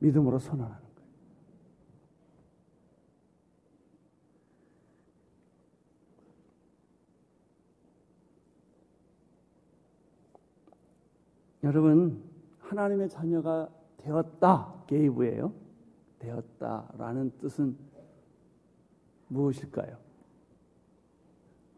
믿음으로 0.00 0.40
선언하는 0.40 0.74
거예요. 0.74 0.88
여러분, 11.62 12.27
하나님의 12.68 13.08
자녀가 13.08 13.68
되었다. 13.96 14.74
게이브예요. 14.86 15.52
되었다라는 16.18 17.32
뜻은 17.40 17.76
무엇일까요? 19.28 19.96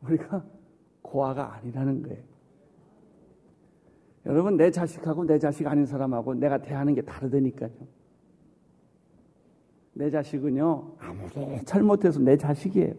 우리가 0.03 0.45
고아가 1.03 1.55
아니라는 1.55 2.03
거예요. 2.03 2.23
여러분, 4.27 4.57
내 4.57 4.71
자식하고 4.71 5.25
내 5.25 5.39
자식 5.39 5.67
아닌 5.67 5.87
사람하고 5.87 6.35
내가 6.35 6.59
대하는 6.59 6.95
게 6.95 7.03
다르다니까요. 7.03 7.71
내 9.95 10.11
자식은요, 10.11 10.97
아무리 10.99 11.65
잘못해서 11.65 12.21
내 12.21 12.37
자식이에요. 12.37 12.95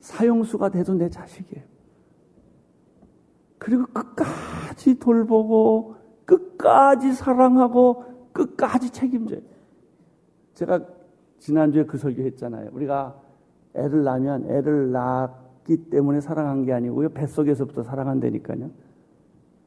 사형수가 0.00 0.70
돼도 0.70 0.94
내 0.94 1.08
자식이에요. 1.10 1.75
그리고 3.58 3.86
끝까지 3.86 4.98
돌보고 4.98 5.96
끝까지 6.24 7.12
사랑하고 7.12 8.04
끝까지 8.32 8.90
책임져요. 8.90 9.40
제가 10.54 10.80
지난주에 11.38 11.84
그 11.84 11.96
설교 11.98 12.22
했잖아요. 12.22 12.70
우리가 12.72 13.14
애를 13.74 14.04
낳으면 14.04 14.50
애를 14.50 14.90
낳기 14.90 15.90
때문에 15.90 16.20
사랑한 16.20 16.64
게 16.64 16.72
아니고요. 16.72 17.10
뱃속에서부터 17.10 17.82
사랑한다니까요. 17.82 18.70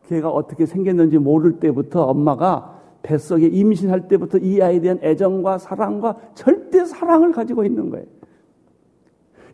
걔가 0.08 0.30
어떻게 0.30 0.66
생겼는지 0.66 1.20
모를 1.20 1.60
때부터 1.60 2.04
엄마가 2.04 2.80
뱃속에 3.04 3.48
임신할 3.48 4.08
때부터 4.08 4.40
이 4.40 4.62
아이에 4.62 4.82
대한 4.82 5.00
애정과 5.02 5.60
사랑과 5.60 6.18
절대 6.34 6.84
사랑을 6.84 7.32
가지고 7.32 7.64
있는 7.64 7.90
거예요. 7.90 8.06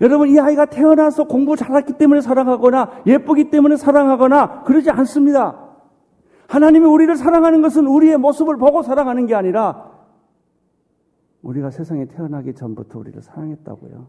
여러분, 0.01 0.29
이 0.29 0.39
아이가 0.39 0.65
태어나서 0.65 1.25
공부 1.25 1.55
잘했기 1.55 1.93
때문에 1.93 2.21
사랑하거나 2.21 3.03
예쁘기 3.07 3.49
때문에 3.49 3.77
사랑하거나 3.77 4.63
그러지 4.63 4.89
않습니다. 4.89 5.65
하나님이 6.47 6.85
우리를 6.85 7.15
사랑하는 7.15 7.61
것은 7.61 7.87
우리의 7.87 8.17
모습을 8.17 8.57
보고 8.57 8.83
사랑하는 8.83 9.25
게 9.25 9.35
아니라 9.35 9.91
우리가 11.41 11.71
세상에 11.71 12.05
태어나기 12.05 12.53
전부터 12.53 12.99
우리를 12.99 13.21
사랑했다고요. 13.21 14.07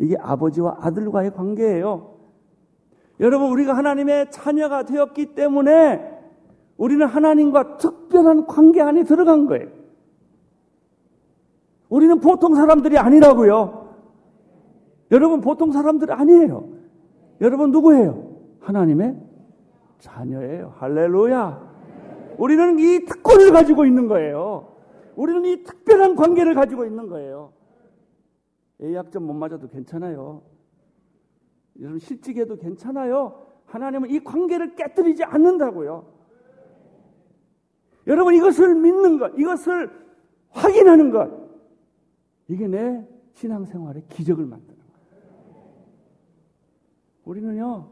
이게 0.00 0.16
아버지와 0.18 0.78
아들과의 0.80 1.32
관계예요. 1.32 2.12
여러분, 3.20 3.50
우리가 3.50 3.76
하나님의 3.76 4.30
자녀가 4.30 4.84
되었기 4.84 5.34
때문에 5.34 6.12
우리는 6.76 7.06
하나님과 7.06 7.76
특별한 7.76 8.46
관계 8.46 8.80
안에 8.80 9.04
들어간 9.04 9.46
거예요. 9.46 9.68
우리는 11.88 12.18
보통 12.20 12.54
사람들이 12.54 12.98
아니라고요. 12.98 13.81
여러분 15.12 15.40
보통 15.40 15.70
사람들 15.70 16.10
아니에요. 16.10 16.68
여러분 17.40 17.70
누구예요? 17.70 18.34
하나님의 18.60 19.16
자녀예요. 19.98 20.74
할렐루야. 20.76 21.72
우리는 22.38 22.78
이 22.78 23.04
특권을 23.04 23.52
가지고 23.52 23.84
있는 23.84 24.08
거예요. 24.08 24.74
우리는 25.14 25.44
이 25.44 25.62
특별한 25.62 26.16
관계를 26.16 26.54
가지고 26.54 26.86
있는 26.86 27.08
거예요. 27.08 27.52
A학점 28.80 29.26
못 29.26 29.34
맞아도 29.34 29.68
괜찮아요. 29.68 30.42
여러분 31.80 31.98
실직해도 31.98 32.56
괜찮아요. 32.56 33.46
하나님은 33.66 34.10
이 34.10 34.20
관계를 34.20 34.74
깨뜨리지 34.74 35.24
않는다고요. 35.24 36.06
여러분 38.06 38.34
이것을 38.34 38.74
믿는 38.74 39.18
것, 39.18 39.32
이것을 39.38 39.90
확인하는 40.50 41.10
것, 41.10 41.30
이게 42.48 42.66
내 42.66 43.06
신앙생활의 43.34 44.04
기적을 44.08 44.44
거예요. 44.46 44.71
우리는요, 47.24 47.88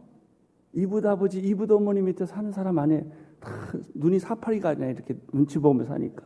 이붓 0.72 1.06
아버지, 1.06 1.40
이붓 1.40 1.70
어머니 1.70 2.02
밑에 2.02 2.26
사는 2.26 2.50
사람 2.52 2.78
안에 2.78 3.06
다 3.40 3.50
눈이 3.94 4.18
사파리가 4.18 4.70
아니라 4.70 4.88
이렇게 4.88 5.16
눈치 5.32 5.58
보며 5.58 5.84
사니까. 5.84 6.24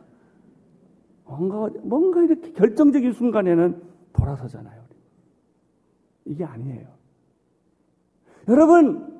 뭔가, 1.25 1.69
뭔가 1.83 2.23
이렇게 2.23 2.51
결정적인 2.51 3.13
순간에는 3.13 3.81
돌아서잖아요. 4.13 4.83
이게 6.25 6.43
아니에요. 6.43 6.87
여러분, 8.47 9.15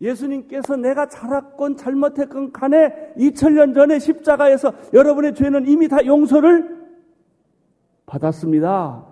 예수님께서 0.00 0.76
내가 0.76 1.08
잘했건 1.08 1.76
잘못했건 1.76 2.52
간에 2.52 3.14
2000년 3.16 3.74
전에 3.74 3.98
십자가에서 3.98 4.72
여러분의 4.92 5.34
죄는 5.34 5.66
이미 5.66 5.88
다 5.88 6.04
용서를 6.04 6.84
받았습니다. 8.06 9.06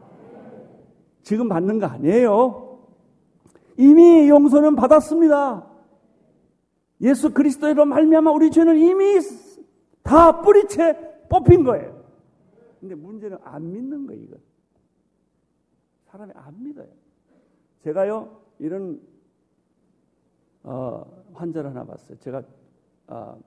지금 1.22 1.48
받는 1.48 1.78
거 1.78 1.86
아니에요. 1.86 2.71
이미 3.76 4.28
용서는 4.28 4.76
받았습니다. 4.76 5.66
예수 7.00 7.32
그리스도로 7.32 7.84
말미암아 7.84 8.30
우리 8.30 8.50
죄는 8.50 8.76
이미 8.76 9.18
다 10.02 10.40
뿌리채 10.40 11.26
뽑힌 11.28 11.64
거예요. 11.64 12.02
근데 12.80 12.94
문제는 12.94 13.38
안 13.42 13.72
믿는 13.72 14.06
거예요, 14.06 14.22
이거. 14.22 14.36
사람이 16.06 16.32
안 16.34 16.62
믿어요. 16.62 16.88
제가요, 17.82 18.40
이런, 18.58 19.00
어, 20.62 21.04
환자를 21.32 21.70
하나 21.70 21.84
봤어요. 21.84 22.18
제가, 22.18 22.42
어, 23.08 23.38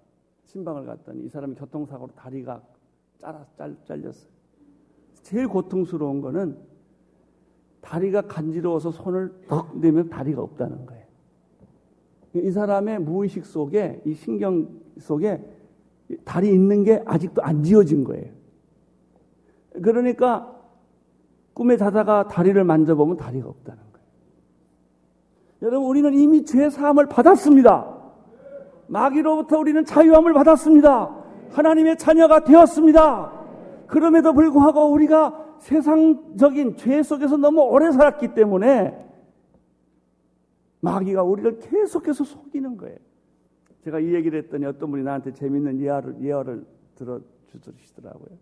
신방을 0.45 0.85
갔더니 0.85 1.25
이 1.25 1.29
사람이 1.29 1.55
교통사고로 1.55 2.13
다리가 2.15 2.61
잘라, 3.19 3.45
잘, 3.57 3.75
잘렸어요. 3.85 4.29
제일 5.21 5.47
고통스러운 5.47 6.21
거는 6.21 6.57
다리가 7.85 8.23
간지러워서 8.23 8.89
손을 8.91 9.31
덕 9.47 9.77
내면 9.77 10.09
다리가 10.09 10.41
없다는 10.41 10.85
거예요. 10.87 11.05
이 12.33 12.51
사람의 12.51 12.99
무의식 12.99 13.45
속에, 13.45 14.01
이 14.05 14.13
신경 14.13 14.67
속에 14.97 15.39
다리 16.23 16.49
있는 16.49 16.83
게 16.83 17.01
아직도 17.05 17.43
안 17.43 17.63
지워진 17.63 18.03
거예요. 18.03 18.33
그러니까 19.83 20.51
꿈에 21.53 21.77
자다가 21.77 22.27
다리를 22.27 22.61
만져보면 22.63 23.17
다리가 23.17 23.47
없다는 23.47 23.79
거예요. 23.93 24.07
여러분, 25.61 25.87
우리는 25.87 26.13
이미 26.15 26.43
죄 26.43 26.69
사함을 26.69 27.07
받았습니다. 27.07 27.93
마귀로부터 28.87 29.59
우리는 29.59 29.85
자유함을 29.85 30.33
받았습니다. 30.33 31.15
하나님의 31.51 31.97
자녀가 31.97 32.43
되었습니다. 32.43 33.31
그럼에도 33.87 34.33
불구하고 34.33 34.91
우리가 34.91 35.44
세상적인 35.59 36.77
죄 36.77 37.03
속에서 37.03 37.37
너무 37.37 37.61
오래 37.61 37.91
살았기 37.91 38.33
때문에 38.33 39.03
마귀가 40.81 41.23
우리를 41.23 41.59
계속해서 41.59 42.23
속이는 42.23 42.77
거예요. 42.77 42.97
제가 43.81 43.99
이 43.99 44.13
얘기를 44.13 44.39
했더니 44.43 44.65
어떤 44.65 44.91
분이 44.91 45.03
나한테 45.03 45.33
재밌는 45.33 45.79
예화를, 45.79 46.21
예화를 46.21 46.65
들어주시더라고요. 47.51 48.37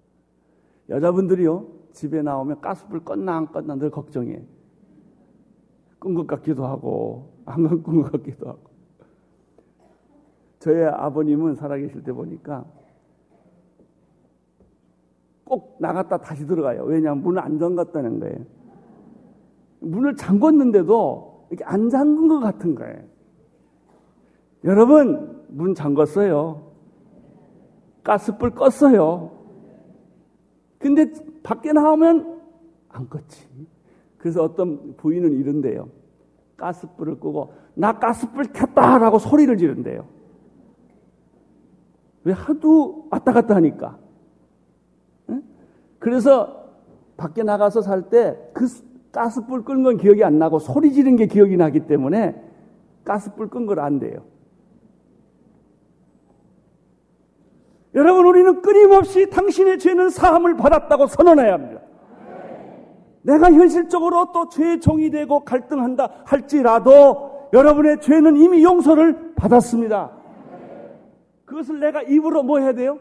여자분들이요, 0.90 1.68
집에 1.92 2.22
나오면 2.22 2.62
가스불 2.62 3.04
껐나 3.04 3.30
안 3.30 3.48
껐나 3.48 3.78
늘 3.80 3.90
걱정해. 3.90 4.44
끈 6.00 6.14
것 6.14 6.28
같기도 6.28 6.66
하고, 6.66 7.32
안끈것 7.46 8.12
같기도 8.12 8.50
하고. 8.50 8.74
저의 10.60 10.86
아버님은 10.88 11.56
살아계실 11.56 12.04
때 12.04 12.14
보니까 12.14 12.66
꼭 15.44 15.78
나갔다 15.80 16.18
다시 16.18 16.46
들어가요. 16.46 16.84
왜냐하면 16.84 17.24
문을 17.24 17.42
안 17.42 17.60
잠갔다는 17.60 18.20
거예요. 18.20 18.38
문을 19.80 20.16
잠궜는데도 20.16 21.48
이렇게 21.50 21.64
안 21.66 21.90
잠근 21.90 22.28
것 22.28 22.40
같은 22.40 22.76
거예요. 22.76 23.04
여러분, 24.64 25.44
문 25.50 25.74
잠궜어요. 25.74 26.62
가스불 28.04 28.52
껐어요. 28.52 29.32
근데 30.80 31.12
밖에 31.44 31.74
나오면 31.74 32.42
안 32.90 33.10
껐지. 33.10 33.46
그래서 34.18 34.44
어떤 34.44 34.96
부인은 34.96 35.34
이런데요. 35.34 35.90
가스불을 36.58 37.20
끄고 37.20 37.54
나 37.74 38.00
가스불 38.00 38.46
켰다라고 38.54 39.20
소리를 39.20 39.56
지른대요. 39.58 40.08
왜 42.24 42.34
하도 42.34 43.08
왔다 43.12 43.34
갔다 43.34 43.56
하니까. 43.56 43.98
그래서 46.04 46.66
밖에 47.16 47.44
나가서 47.44 47.82
살 47.82 48.10
때 48.10 48.36
그 48.54 48.66
가스불 49.14 49.64
끈 49.64 49.84
건 49.84 49.98
기억이 49.98 50.24
안 50.24 50.38
나고 50.40 50.60
소리 50.60 50.92
지른 50.92 51.16
게 51.16 51.28
기억이 51.28 51.56
나기 51.56 51.82
때문에 51.88 52.36
가스불 53.06 53.48
끈 53.50 53.66
걸 53.66 53.80
안 53.80 54.00
돼요. 54.00 54.26
여러분, 57.96 58.26
우리는 58.26 58.62
끊임없이 58.62 59.30
당신의 59.30 59.78
죄는 59.80 60.10
사함을 60.10 60.58
받았다고 60.58 61.06
선언해야 61.08 61.54
합니다. 61.54 61.82
내가 63.22 63.52
현실적으로 63.52 64.32
또 64.34 64.50
죄의 64.50 64.82
종이 64.82 65.10
되고 65.12 65.42
갈등한다 65.46 66.10
할지라도 66.26 67.50
여러분의 67.54 68.02
죄는 68.02 68.36
이미 68.36 68.64
용서를 68.64 69.36
받았습니다. 69.36 70.12
그것을 71.46 71.80
내가 71.80 72.02
입으로 72.02 72.42
뭐 72.44 72.60
해야 72.60 72.74
돼요? 72.74 72.98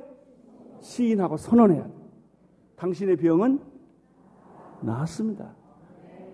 시인하고 0.80 1.38
선언해야 1.38 1.84
돼요. 1.84 2.01
당신의 2.82 3.16
병은 3.16 3.60
나았습니다. 4.80 5.54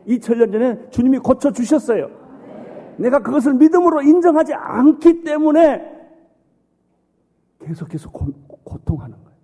2000년 0.06 0.50
전에 0.50 0.88
주님이 0.88 1.18
고쳐주셨어요. 1.18 2.08
내가 2.96 3.18
그것을 3.18 3.52
믿음으로 3.54 4.00
인정하지 4.00 4.54
않기 4.54 5.24
때문에 5.24 5.96
계속해서 7.60 8.10
고, 8.10 8.32
고통하는 8.64 9.14
거예요. 9.22 9.38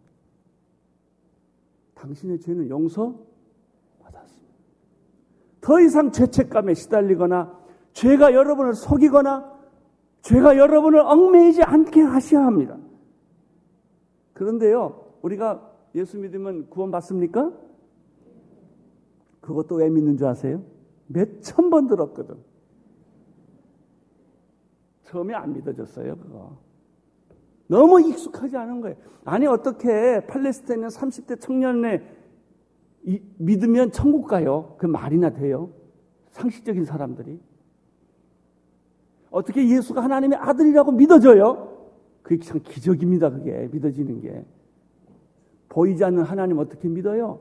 당신의 1.95 2.40
죄는 2.40 2.71
용서 2.71 3.14
받았습니다. 4.03 4.55
더 5.61 5.81
이상 5.81 6.11
죄책감에 6.11 6.73
시달리거나 6.73 7.53
죄가 7.93 8.33
여러분을 8.33 8.73
속이거나 8.73 9.53
죄가 10.23 10.57
여러분을 10.57 11.01
얽매이지 11.01 11.64
않게 11.64 12.01
하셔야 12.01 12.47
합니다. 12.47 12.79
그런데요, 14.33 15.19
우리가 15.21 15.74
예수 15.94 16.18
믿으면 16.18 16.68
구원 16.70 16.90
받습니까? 16.90 17.52
그것도 19.40 19.76
왜 19.76 19.90
믿는 19.90 20.16
줄 20.16 20.26
아세요? 20.26 20.62
몇 21.07 21.40
천 21.42 21.70
번 21.70 21.87
들었거든. 21.87 22.37
처음에 25.04 25.35
안 25.35 25.52
믿어졌어요, 25.52 26.16
그거. 26.16 26.59
너무 27.68 28.00
익숙하지 28.00 28.57
않은 28.57 28.80
거예요. 28.80 28.96
아니, 29.24 29.46
어떻게 29.46 30.26
팔레스타인은 30.26 30.88
30대 30.88 31.40
청년에 31.40 32.03
믿으면 33.38 33.92
천국 33.92 34.26
가요? 34.26 34.74
그 34.78 34.86
말이나 34.86 35.30
돼요? 35.30 35.70
상식적인 36.30 36.84
사람들이. 36.84 37.40
어떻게 39.30 39.68
예수가 39.68 40.03
하나님의 40.03 40.38
아들이라고 40.38 40.92
믿어져요? 40.92 41.90
그게 42.22 42.42
참 42.45 42.61
기적입니다, 42.62 43.30
그게. 43.30 43.68
믿어지는 43.70 44.20
게. 44.20 44.45
보이지 45.75 46.05
않는 46.05 46.22
하나님 46.22 46.59
어떻게 46.59 46.89
믿어요? 46.89 47.41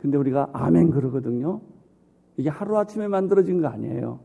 근데 0.00 0.16
우리가 0.16 0.48
아멘 0.54 0.90
그러거든요. 0.90 1.60
이게 2.38 2.48
하루아침에 2.48 3.06
만들어진 3.06 3.60
거 3.60 3.68
아니에요. 3.68 4.20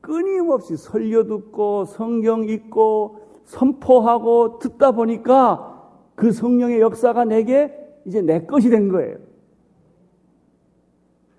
끊임없이 0.00 0.76
설교 0.76 1.24
듣고 1.24 1.84
성경 1.86 2.48
읽고 2.48 3.40
선포하고 3.42 4.60
듣다 4.60 4.92
보니까 4.92 5.90
그 6.14 6.30
성령의 6.30 6.80
역사가 6.80 7.24
내게 7.24 7.76
이제 8.04 8.22
내 8.22 8.46
것이 8.46 8.70
된 8.70 8.88
거예요. 8.88 9.18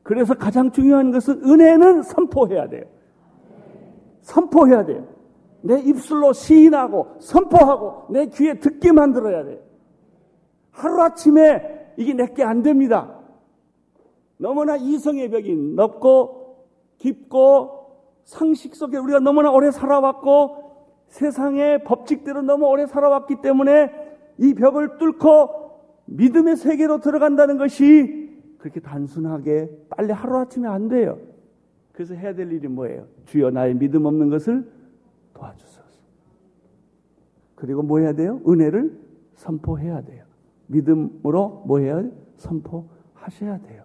그래서 0.03 0.33
가장 0.33 0.71
중요한 0.71 1.11
것은 1.11 1.45
은혜는 1.45 2.03
선포해야 2.03 2.67
돼요. 2.67 2.83
선포해야 4.21 4.85
돼요. 4.85 5.07
내 5.61 5.79
입술로 5.79 6.33
시인하고 6.33 7.07
선포하고 7.19 8.11
내 8.11 8.25
귀에 8.25 8.59
듣게 8.59 8.91
만들어야 8.91 9.45
돼요. 9.45 9.70
하루아침에 10.71 11.93
이게 11.97 12.13
내게 12.13 12.43
안 12.43 12.61
됩니다. 12.63 13.19
너무나 14.37 14.75
이성의 14.75 15.29
벽이 15.29 15.55
넓고 15.75 16.65
깊고 16.97 17.81
상식 18.23 18.75
속에 18.75 18.97
우리가 18.97 19.19
너무나 19.19 19.51
오래 19.51 19.71
살아왔고 19.71 20.61
세상의 21.07 21.83
법칙대로 21.83 22.41
너무 22.41 22.67
오래 22.67 22.85
살아왔기 22.87 23.41
때문에 23.41 23.91
이 24.37 24.53
벽을 24.53 24.97
뚫고 24.97 25.61
믿음의 26.05 26.55
세계로 26.55 26.99
들어간다는 26.99 27.57
것이 27.57 28.29
그렇게 28.57 28.79
단순하게 28.79 29.69
빨리 29.89 30.11
하루아침에 30.11 30.67
안 30.67 30.87
돼요. 30.87 31.19
그래서 31.91 32.13
해야 32.13 32.33
될 32.33 32.51
일이 32.51 32.67
뭐예요? 32.67 33.07
주여 33.25 33.51
나의 33.51 33.75
믿음 33.75 34.05
없는 34.05 34.29
것을 34.29 34.71
도와주소서. 35.33 35.81
그리고 37.55 37.83
뭐 37.83 37.99
해야 37.99 38.13
돼요? 38.13 38.41
은혜를 38.47 38.97
선포해야 39.35 40.01
돼요. 40.01 40.23
믿음으로 40.71 41.63
뭐 41.65 41.79
해야 41.79 42.01
돼요? 42.01 42.11
선포하셔야 42.37 43.59
돼요. 43.59 43.83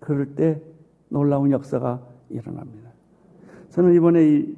그럴 0.00 0.34
때 0.34 0.60
놀라운 1.08 1.50
역사가 1.50 2.06
일어납니다. 2.30 2.90
저는 3.70 3.94
이번에 3.94 4.28
이 4.28 4.56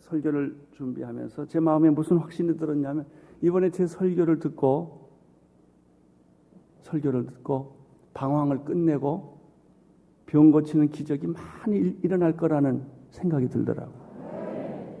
설교를 0.00 0.56
준비하면서 0.72 1.46
제 1.46 1.60
마음에 1.60 1.90
무슨 1.90 2.18
확신이 2.18 2.56
들었냐면 2.56 3.06
이번에 3.40 3.70
제 3.70 3.86
설교를 3.86 4.38
듣고 4.38 5.10
설교를 6.82 7.26
듣고 7.26 7.76
방황을 8.14 8.64
끝내고 8.64 9.36
병 10.26 10.50
고치는 10.50 10.90
기적이 10.90 11.28
많이 11.28 11.96
일어날 12.02 12.36
거라는 12.36 12.82
생각이 13.10 13.48
들더라고요. 13.48 14.06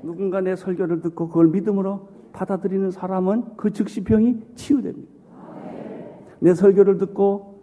누군가 0.02 0.40
내 0.40 0.54
설교를 0.54 1.00
듣고 1.00 1.28
그걸 1.28 1.48
믿음으로 1.48 2.08
받아들이는 2.32 2.90
사람은 2.90 3.56
그 3.56 3.72
즉시 3.72 4.04
병이 4.04 4.40
치유됩니다. 4.54 5.15
내 6.40 6.54
설교를 6.54 6.98
듣고 6.98 7.56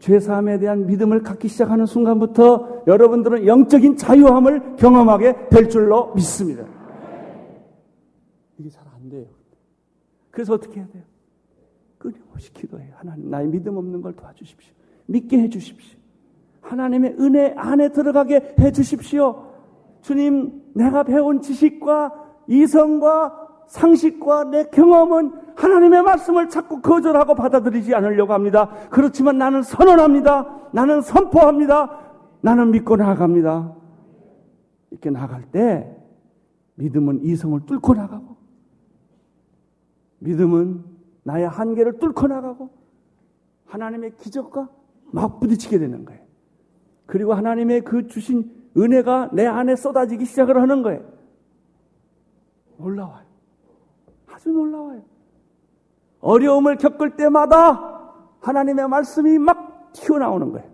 죄사함에 0.00 0.58
대한 0.58 0.86
믿음을 0.86 1.22
갖기 1.22 1.48
시작하는 1.48 1.86
순간부터 1.86 2.84
여러분들은 2.86 3.46
영적인 3.46 3.96
자유함을 3.96 4.76
경험하게 4.76 5.48
될 5.48 5.68
줄로 5.68 6.12
믿습니다. 6.14 6.64
이게 8.58 8.68
잘 8.68 8.84
안 9.04 9.10
돼요. 9.10 9.26
그래서 10.30 10.54
어떻게 10.54 10.80
해야 10.80 10.88
돼요? 10.88 11.02
끊임없이 11.98 12.52
기도해요. 12.52 12.92
하나님, 12.96 13.30
나의 13.30 13.48
믿음 13.48 13.76
없는 13.76 14.02
걸 14.02 14.14
도와주십시오. 14.14 14.72
믿게 15.06 15.38
해주십시오. 15.38 15.98
하나님의 16.60 17.16
은혜 17.20 17.54
안에 17.56 17.90
들어가게 17.90 18.54
해주십시오. 18.58 19.52
주님, 20.00 20.62
내가 20.74 21.02
배운 21.02 21.40
지식과 21.40 22.12
이성과 22.48 23.64
상식과 23.68 24.44
내 24.44 24.64
경험은 24.64 25.32
하나님의 25.56 26.02
말씀을 26.02 26.48
자꾸 26.48 26.80
거절하고 26.80 27.34
받아들이지 27.34 27.94
않으려고 27.94 28.32
합니다. 28.32 28.70
그렇지만 28.90 29.38
나는 29.38 29.62
선언합니다. 29.62 30.70
나는 30.72 31.00
선포합니다. 31.00 32.00
나는 32.40 32.70
믿고 32.72 32.96
나아갑니다. 32.96 33.74
이렇게 34.90 35.10
나갈 35.10 35.42
때 35.50 35.96
믿음은 36.76 37.24
이성을 37.24 37.66
뚫고 37.66 37.94
나가고 37.94 38.36
믿음은 40.18 40.84
나의 41.22 41.48
한계를 41.48 41.98
뚫고 41.98 42.26
나가고 42.26 42.70
하나님의 43.66 44.16
기적과 44.16 44.68
막 45.12 45.40
부딪히게 45.40 45.78
되는 45.78 46.04
거예요. 46.04 46.22
그리고 47.06 47.34
하나님의 47.34 47.82
그 47.82 48.06
주신 48.06 48.50
은혜가 48.76 49.30
내 49.32 49.46
안에 49.46 49.76
쏟아지기 49.76 50.24
시작을 50.24 50.60
하는 50.60 50.82
거예요. 50.82 51.04
놀라워요. 52.76 53.24
아주 54.26 54.50
놀라워요. 54.50 55.02
어려움을 56.24 56.76
겪을 56.76 57.16
때마다 57.16 58.00
하나님의 58.40 58.88
말씀이 58.88 59.38
막 59.38 59.92
튀어나오는 59.92 60.52
거예요. 60.52 60.68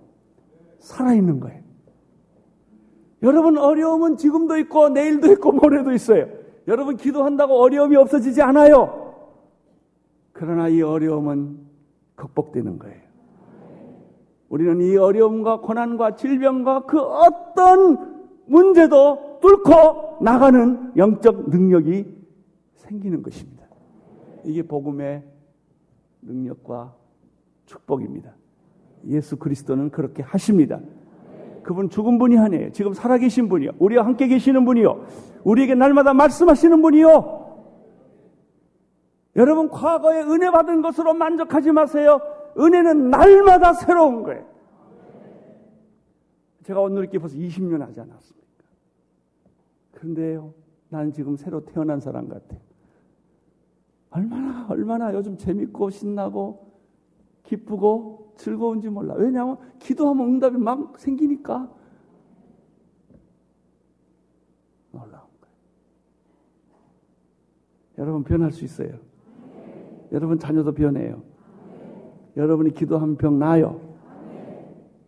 살아있는 0.79 1.41
거예요. 1.41 1.61
여러분, 3.23 3.59
어려움은 3.59 4.17
지금도 4.17 4.57
있고, 4.59 4.89
내일도 4.89 5.31
있고, 5.33 5.53
모레도 5.53 5.93
있어요. 5.93 6.27
여러분, 6.69 6.97
기도한다고 6.97 7.61
어려움이 7.61 7.97
없어지지 7.97 8.41
않아요. 8.41 9.15
그러나 10.33 10.69
이 10.69 10.81
어려움은 10.81 11.59
극복되는 12.15 12.79
거예요. 12.79 13.01
우리는 14.49 14.81
이 14.81 14.97
어려움과 14.97 15.61
고난과 15.61 16.17
질병과 16.17 16.87
그 16.87 17.01
어떤 17.01 18.23
문제도 18.47 19.39
뚫고 19.43 20.19
나가는 20.23 20.93
영적 20.97 21.51
능력이 21.51 22.07
생기는 22.75 23.23
것입니다. 23.23 23.65
이게 24.45 24.63
복음의 24.63 25.30
능력과 26.23 26.95
축복입니다. 27.67 28.35
예수 29.07 29.37
그리스도는 29.37 29.91
그렇게 29.91 30.23
하십니다. 30.23 30.81
그분 31.63 31.89
죽은 31.89 32.19
분이 32.19 32.39
아니에요. 32.39 32.73
지금 32.73 32.93
살아계신 32.93 33.49
분이요. 33.49 33.73
우리와 33.79 34.05
함께 34.05 34.29
계시는 34.29 34.65
분이요. 34.65 35.07
우리에게 35.45 35.75
날마다 35.75 36.15
말씀하시는 36.15 36.83
분이요. 36.83 37.41
여러분, 39.37 39.69
과거에 39.69 40.23
은혜 40.23 40.51
받은 40.51 40.83
것으로 40.83 41.15
만족하지 41.15 41.73
마세요. 41.73 42.21
은혜는 42.59 43.11
날마다 43.11 43.73
새로운 43.75 44.23
거예요. 44.23 44.45
제가 46.65 46.81
오늘 46.81 47.03
이렇게 47.03 47.19
벌써 47.19 47.37
20년 47.37 47.79
하지 47.79 48.01
않았습니까? 48.01 48.65
그런데요, 49.93 50.53
나는 50.89 51.13
지금 51.13 51.37
새로 51.37 51.65
태어난 51.65 52.01
사람 52.01 52.29
같아요. 52.29 52.61
얼마나, 54.11 54.67
얼마나 54.69 55.15
요즘 55.15 55.37
재밌고 55.37 55.91
신나고 55.91 56.71
기쁘고 57.45 58.33
즐거운지 58.37 58.89
몰라. 58.89 59.15
왜냐하면 59.15 59.57
기도하면 59.79 60.27
응답이 60.29 60.57
막 60.59 60.99
생기니까. 60.99 61.71
놀라운 64.91 65.11
거예요. 65.11 65.55
여러분 67.99 68.25
변할 68.25 68.51
수 68.51 68.65
있어요. 68.65 68.99
여러분 70.13 70.39
자녀도 70.39 70.73
변해요. 70.73 71.23
여러분이 72.37 72.73
기도하면 72.73 73.17
병 73.17 73.39
나요. 73.39 73.81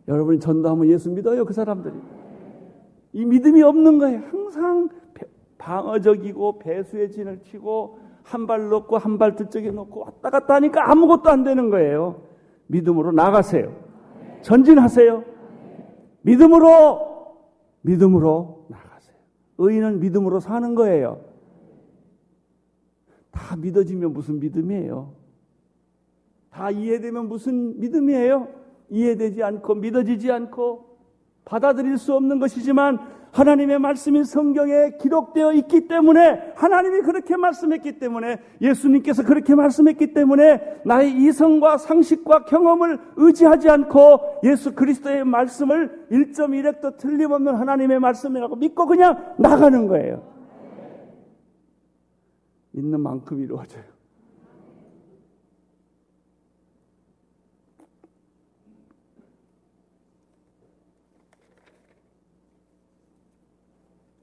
여러분이 0.07 0.39
전도하면 0.39 0.87
예수 0.87 1.09
믿어요. 1.09 1.45
그 1.45 1.53
사람들이. 1.53 1.95
이 3.13 3.25
믿음이 3.25 3.61
없는 3.61 3.99
거예요. 3.99 4.19
항상 4.19 4.89
방어적이고 5.57 6.59
배수의 6.59 7.11
진을 7.11 7.41
치고 7.41 8.02
한발 8.23 8.69
넣고 8.69 8.97
한 8.97 9.17
발 9.17 9.35
뒤쪽에 9.35 9.71
놓고 9.71 10.01
왔다 10.01 10.29
갔다 10.29 10.55
하니까 10.55 10.89
아무것도 10.89 11.29
안 11.29 11.43
되는 11.43 11.69
거예요. 11.69 12.21
믿음으로 12.67 13.11
나가세요. 13.11 13.75
전진하세요. 14.41 15.23
믿음으로, 16.21 17.35
믿음으로 17.81 18.65
나가세요. 18.69 19.15
의인은 19.57 19.99
믿음으로 19.99 20.39
사는 20.39 20.73
거예요. 20.75 21.21
다 23.31 23.55
믿어지면 23.55 24.13
무슨 24.13 24.39
믿음이에요? 24.39 25.13
다 26.49 26.69
이해되면 26.71 27.27
무슨 27.27 27.79
믿음이에요? 27.79 28.47
이해되지 28.89 29.43
않고 29.43 29.75
믿어지지 29.75 30.31
않고 30.31 30.97
받아들일 31.45 31.97
수 31.97 32.13
없는 32.15 32.39
것이지만 32.39 32.99
하나님의 33.33 33.79
말씀이 33.79 34.23
성경에 34.23 34.91
기록되어 35.01 35.53
있기 35.53 35.87
때문에 35.87 36.53
하나님이 36.55 37.01
그렇게 37.01 37.35
말씀했기 37.35 37.97
때문에 37.97 38.39
예수님께서 38.61 39.23
그렇게 39.23 39.55
말씀했기 39.55 40.13
때문에 40.13 40.81
나의 40.85 41.11
이성과 41.17 41.79
상식과 41.79 42.45
경험을 42.45 42.99
의지하지 43.15 43.69
않고 43.69 44.41
예수 44.43 44.75
그리스도의 44.75 45.25
말씀을 45.25 46.07
1.1획도 46.11 46.97
틀림없는 46.97 47.55
하나님의 47.55 47.99
말씀이라고 47.99 48.55
믿고 48.55 48.85
그냥 48.85 49.33
나가는 49.39 49.87
거예요. 49.87 50.21
믿는 52.71 52.99
만큼 52.99 53.41
이루어져요. 53.41 53.92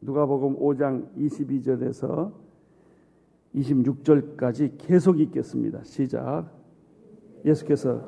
누가복음 0.03 0.57
5장 0.59 1.05
22절에서 1.19 2.33
26절까지 3.55 4.73
계속 4.79 5.21
읽겠습니다. 5.21 5.81
시작. 5.83 6.47
예수께서 7.45 8.01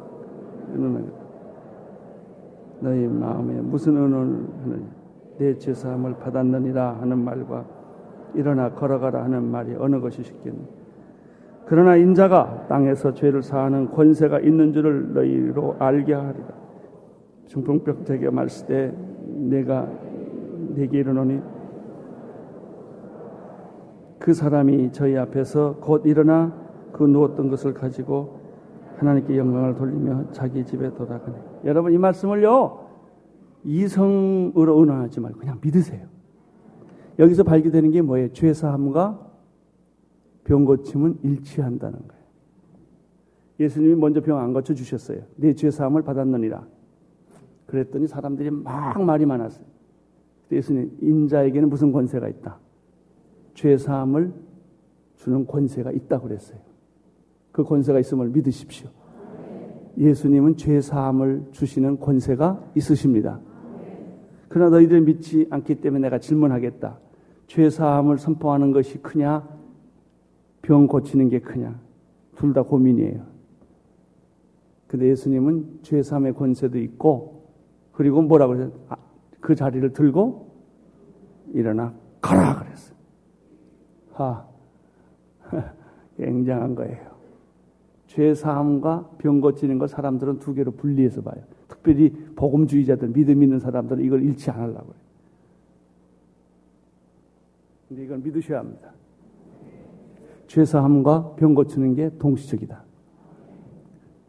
너희 2.81 3.07
마음에 3.07 3.61
무슨 3.61 3.97
은원을 3.97 4.49
하느냐 4.63 5.03
내 5.39 5.57
죄사함을 5.57 6.19
받았느니라 6.19 7.01
하는 7.01 7.19
말과 7.19 7.67
일어나 8.35 8.73
걸어가라 8.73 9.25
하는 9.25 9.45
말이 9.45 9.75
어느 9.79 10.01
것이 10.01 10.23
쉽겠니 10.23 10.67
그러나 11.67 11.97
인자가 11.97 12.67
땅에서 12.69 13.15
죄를 13.15 13.43
사하는 13.43 13.91
권세가 13.91 14.41
있는 14.41 14.73
줄을 14.73 15.13
너희로 15.15 15.77
알게 15.79 16.13
하리라 16.13 16.49
중풍병자에게 17.47 18.31
말씀때 18.31 18.95
내가 19.27 19.89
내게 20.75 20.99
이르노니 20.99 21.41
그 24.23 24.33
사람이 24.35 24.93
저희 24.93 25.17
앞에서 25.17 25.79
곧 25.81 26.07
일어나 26.07 26.53
그 26.93 27.03
누웠던 27.03 27.49
것을 27.49 27.75
가지고 27.75 28.39
하나님께 28.97 29.37
영광을 29.37 29.75
돌리며 29.75 30.31
자기 30.31 30.65
집에 30.65 30.95
돌아가네. 30.95 31.37
여러분 31.65 31.93
이 31.93 31.99
말씀을요 31.99 32.87
이성으로 33.65 34.79
의논하지 34.79 35.19
말고 35.19 35.39
그냥 35.41 35.59
믿으세요. 35.61 36.07
여기서 37.19 37.43
발견되는 37.43 37.91
게 37.91 38.01
뭐예요? 38.01 38.33
죄 38.33 38.53
사함과 38.53 39.27
병 40.45 40.65
고침은 40.67 41.19
일치한다는 41.25 41.99
거예요. 41.99 42.23
예수님이 43.59 43.97
먼저 43.97 44.21
병 44.21 44.39
안 44.39 44.53
고쳐 44.53 44.73
주셨어요. 44.73 45.23
내 45.37 45.53
죄 45.55 45.69
사함을 45.73 46.03
받았느니라. 46.03 46.65
그랬더니 47.67 48.07
사람들이 48.07 48.51
막 48.53 49.03
말이 49.03 49.27
많았어요. 49.27 49.65
예수님 50.53 50.97
인자에게는 51.01 51.69
무슨 51.69 51.91
권세가 51.91 52.29
있다? 52.29 52.59
죄사함을 53.55 54.33
주는 55.17 55.47
권세가 55.47 55.93
있다 55.93 56.21
그랬어요. 56.21 56.59
그 57.53 57.65
권세가 57.65 57.99
있음을 58.01 58.29
믿으십시오. 58.31 58.89
예수님은 59.99 60.57
죄사함을 60.57 61.49
주시는 61.53 62.01
권세가 62.01 62.73
있으십니다. 62.75 63.41
그러나 64.49 64.71
너희들 64.71 65.01
믿지 65.03 65.47
않기 65.51 65.77
때문에 65.77 66.03
내가 66.03 66.19
질문하겠다. 66.19 66.99
죄사함을 67.47 68.19
선포하는 68.19 68.73
것이 68.73 68.99
크냐? 68.99 69.47
병 70.63 70.87
고치는 70.87 71.29
게 71.29 71.41
크냐? 71.41 71.79
둘 72.37 72.53
다 72.53 72.63
고민이에요. 72.63 73.25
근데 74.87 75.09
예수님은 75.09 75.81
죄사함의 75.83 76.35
권세도 76.35 76.79
있고 76.79 77.47
그리고 77.93 78.21
뭐라 78.23 78.47
그랬어요? 78.47 78.73
아, 78.89 78.97
그 79.41 79.55
자리를 79.55 79.93
들고 79.93 80.51
일어나 81.55 81.95
가라 82.21 82.59
그랬어요. 82.59 82.92
하, 84.13 84.47
굉장한 86.17 86.75
거예요. 86.75 87.13
죄 88.07 88.35
사함과 88.35 89.11
병 89.19 89.41
고치는 89.41 89.79
걸 89.79 89.89
사람들은 89.89 90.39
두 90.39 90.53
개로 90.55 90.73
분리해서 90.73 91.23
봐요. 91.23 91.43
특별히 91.69 92.11
복음주의자들, 92.37 93.09
믿음 93.09 93.43
있는 93.43 93.59
사람들은 93.59 94.05
이걸 94.05 94.23
잃지 94.23 94.51
않으려고 94.51 94.93
해요. 94.93 95.03
근데 97.89 98.05
이걸 98.05 98.19
믿으셔야 98.19 98.59
합니다. 98.61 98.93
죄 100.47 100.65
사함과 100.65 101.35
병 101.37 101.55
고치는 101.55 101.95
게 101.95 102.11
동시적이다. 102.19 102.85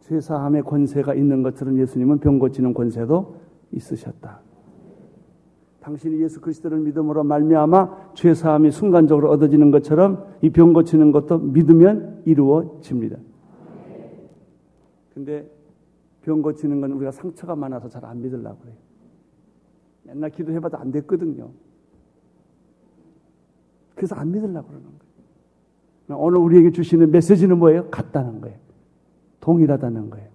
죄 0.00 0.20
사함의 0.20 0.62
권세가 0.62 1.14
있는 1.14 1.42
것처럼 1.42 1.78
예수님은 1.78 2.20
병 2.20 2.38
고치는 2.38 2.72
권세도 2.72 3.36
있으셨다. 3.72 4.40
당신이 5.84 6.18
예수 6.22 6.40
그리스도를 6.40 6.78
믿음으로 6.80 7.24
말미암아 7.24 8.14
죄 8.14 8.32
사함이 8.32 8.70
순간적으로 8.70 9.30
얻어지는 9.30 9.70
것처럼 9.70 10.24
이 10.40 10.48
병 10.48 10.72
고치는 10.72 11.12
것도 11.12 11.38
믿으면 11.38 12.22
이루어집니다. 12.24 13.18
근데 15.12 15.46
병 16.22 16.40
고치는 16.40 16.80
건 16.80 16.92
우리가 16.92 17.10
상처가 17.10 17.54
많아서 17.54 17.88
잘 17.90 18.02
안 18.06 18.22
믿으려고 18.22 18.58
그래요. 18.60 18.76
맨날 20.04 20.30
기도해봐도 20.30 20.78
안 20.78 20.90
됐거든요. 20.90 21.50
그래서 23.94 24.14
안 24.16 24.32
믿으려고 24.32 24.66
그러는 24.68 24.86
거예요. 26.08 26.22
오늘 26.22 26.38
우리에게 26.38 26.70
주시는 26.70 27.10
메시지는 27.10 27.58
뭐예요? 27.58 27.90
같다는 27.90 28.40
거예요. 28.40 28.56
동일하다는 29.40 30.08
거예요. 30.08 30.28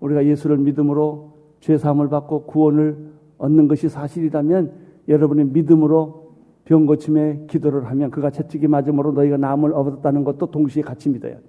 우리가 0.00 0.26
예수를 0.26 0.58
믿음으로 0.58 1.34
죄 1.60 1.78
사함을 1.78 2.08
받고 2.08 2.46
구원을 2.46 3.11
얻는 3.42 3.66
것이 3.66 3.88
사실이라면 3.88 4.72
여러분의 5.08 5.46
믿음으로 5.46 6.32
병 6.64 6.86
고침에 6.86 7.46
기도를 7.48 7.86
하면 7.90 8.10
그가 8.12 8.30
채찍이 8.30 8.68
맞음으로 8.68 9.12
너희가 9.12 9.36
남을 9.36 9.72
얻었다는 9.72 10.22
것도 10.22 10.50
동시에 10.52 10.82
같이 10.82 11.08
믿어야 11.08 11.34
돼. 11.34 11.42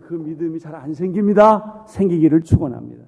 그 0.00 0.14
믿음이 0.14 0.60
잘 0.60 0.76
안 0.76 0.94
생깁니다. 0.94 1.84
생기기를 1.88 2.42
축원합니다. 2.42 3.04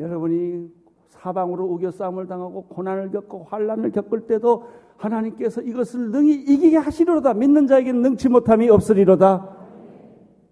여러분이 0.00 0.68
사방으로 1.10 1.64
우겨 1.64 1.92
싸움을 1.92 2.26
당하고 2.26 2.64
고난을 2.64 3.12
겪고 3.12 3.44
환란을 3.44 3.92
겪을 3.92 4.26
때도 4.26 4.64
하나님께서 4.96 5.62
이것을 5.62 6.10
능히 6.10 6.34
이기게 6.34 6.76
하시리로다. 6.76 7.34
믿는 7.34 7.68
자에게는 7.68 8.02
능치 8.02 8.28
못함이 8.30 8.68
없으리로다. 8.68 9.56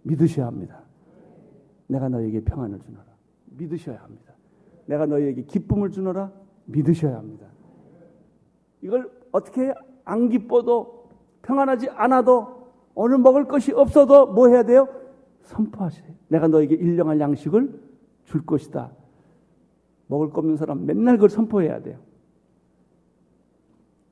믿으셔야 0.02 0.46
합니다. 0.46 0.82
내가 1.88 2.08
너에게 2.08 2.44
평안을 2.44 2.78
주노라. 2.78 3.04
믿으셔야 3.56 3.98
합니다. 3.98 4.37
내가 4.88 5.04
너에게 5.04 5.42
기쁨을 5.42 5.90
주노라. 5.90 6.32
믿으셔야 6.64 7.16
합니다. 7.16 7.46
이걸 8.80 9.10
어떻게 9.32 9.72
안 10.04 10.30
기뻐도 10.30 11.10
평안하지 11.42 11.90
않아도 11.90 12.72
오늘 12.94 13.18
먹을 13.18 13.46
것이 13.46 13.72
없어도 13.72 14.26
뭐 14.26 14.48
해야 14.48 14.62
돼요? 14.62 14.88
선포하세요. 15.42 16.06
내가 16.28 16.48
너에게 16.48 16.74
일령할 16.74 17.20
양식을 17.20 17.80
줄 18.24 18.46
것이다. 18.46 18.90
먹을 20.06 20.30
거 20.30 20.40
없는 20.40 20.56
사람 20.56 20.86
맨날 20.86 21.16
그걸 21.16 21.28
선포해야 21.28 21.82
돼요. 21.82 21.98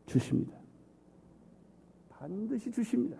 주십니다. 0.04 0.56
반드시 2.10 2.70
주십니다. 2.70 3.16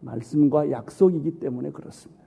말씀과 0.00 0.70
약속이기 0.70 1.40
때문에 1.40 1.72
그렇습니다. 1.72 2.22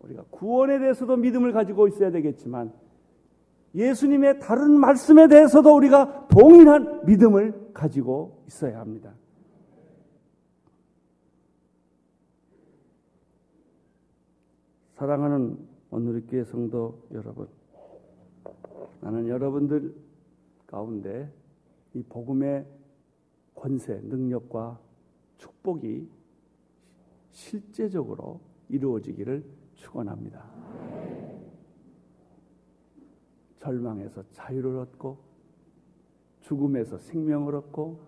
우리가 0.00 0.24
구원에 0.30 0.78
대해서도 0.78 1.16
믿음을 1.16 1.52
가지고 1.52 1.88
있어야 1.88 2.10
되겠지만 2.10 2.72
예수님의 3.74 4.40
다른 4.40 4.72
말씀에 4.72 5.28
대해서도 5.28 5.74
우리가 5.76 6.28
동일한 6.28 7.04
믿음을 7.06 7.70
가지고 7.72 8.42
있어야 8.46 8.80
합니다. 8.80 9.14
사랑하는 14.96 15.56
오늘의 15.90 16.26
교회 16.26 16.44
성도 16.44 17.06
여러분, 17.12 17.48
나는 19.00 19.28
여러분들 19.28 19.94
가운데 20.66 21.32
이 21.94 22.02
복음의 22.02 22.66
권세, 23.54 24.00
능력과 24.02 24.78
축복이 25.38 26.08
실제적으로 27.30 28.40
이루어지기를 28.68 29.44
축원합니다. 29.74 30.59
절망에서 33.60 34.22
자유를 34.32 34.78
얻고 34.78 35.18
죽음에서 36.40 36.98
생명을 36.98 37.54
얻고 37.54 38.00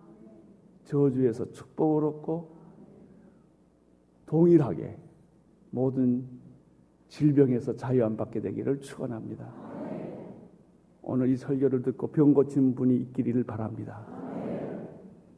저주에서 0.85 1.53
축복을 1.53 2.05
얻고 2.05 2.57
동일하게 4.27 4.99
모든 5.71 6.27
질병에서 7.09 7.77
자유 7.77 8.05
안 8.05 8.17
받게 8.17 8.41
되기를 8.41 8.81
축원합니다. 8.81 9.53
오늘 11.03 11.29
이 11.29 11.37
설교를 11.37 11.83
듣고 11.83 12.07
병 12.09 12.33
고친 12.33 12.75
분이 12.75 12.97
있기를 12.97 13.45
바랍니다. 13.45 14.07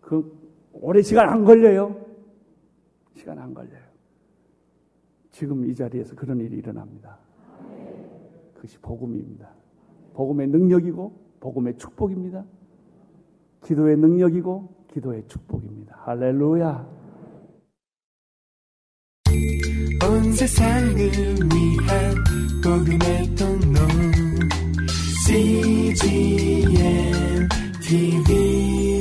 그 0.00 0.32
오래 0.72 1.02
시간 1.02 1.28
안 1.28 1.44
걸려요. 1.44 2.04
시간 3.14 3.38
안 3.38 3.52
걸려요. 3.52 3.82
지금 5.30 5.64
이 5.64 5.74
자리에서 5.74 6.14
그런 6.14 6.38
일이 6.38 6.58
일어납니다. 6.58 7.18
그것이 8.54 8.78
복음입니다. 8.78 9.63
복음의 10.14 10.48
능력이고 10.48 11.12
복음의 11.40 11.76
축복입니다. 11.78 12.44
기도의 13.64 13.96
능력이고 13.96 14.86
기도의 14.92 15.24
축복입니다. 15.28 16.00
할렐루야. 16.04 16.88
온 20.06 20.32
세상을 20.32 20.96
위한 20.96 22.14
복음의 22.62 23.34
통로 23.34 23.80
CGM 25.26 26.72
TV 27.82 28.93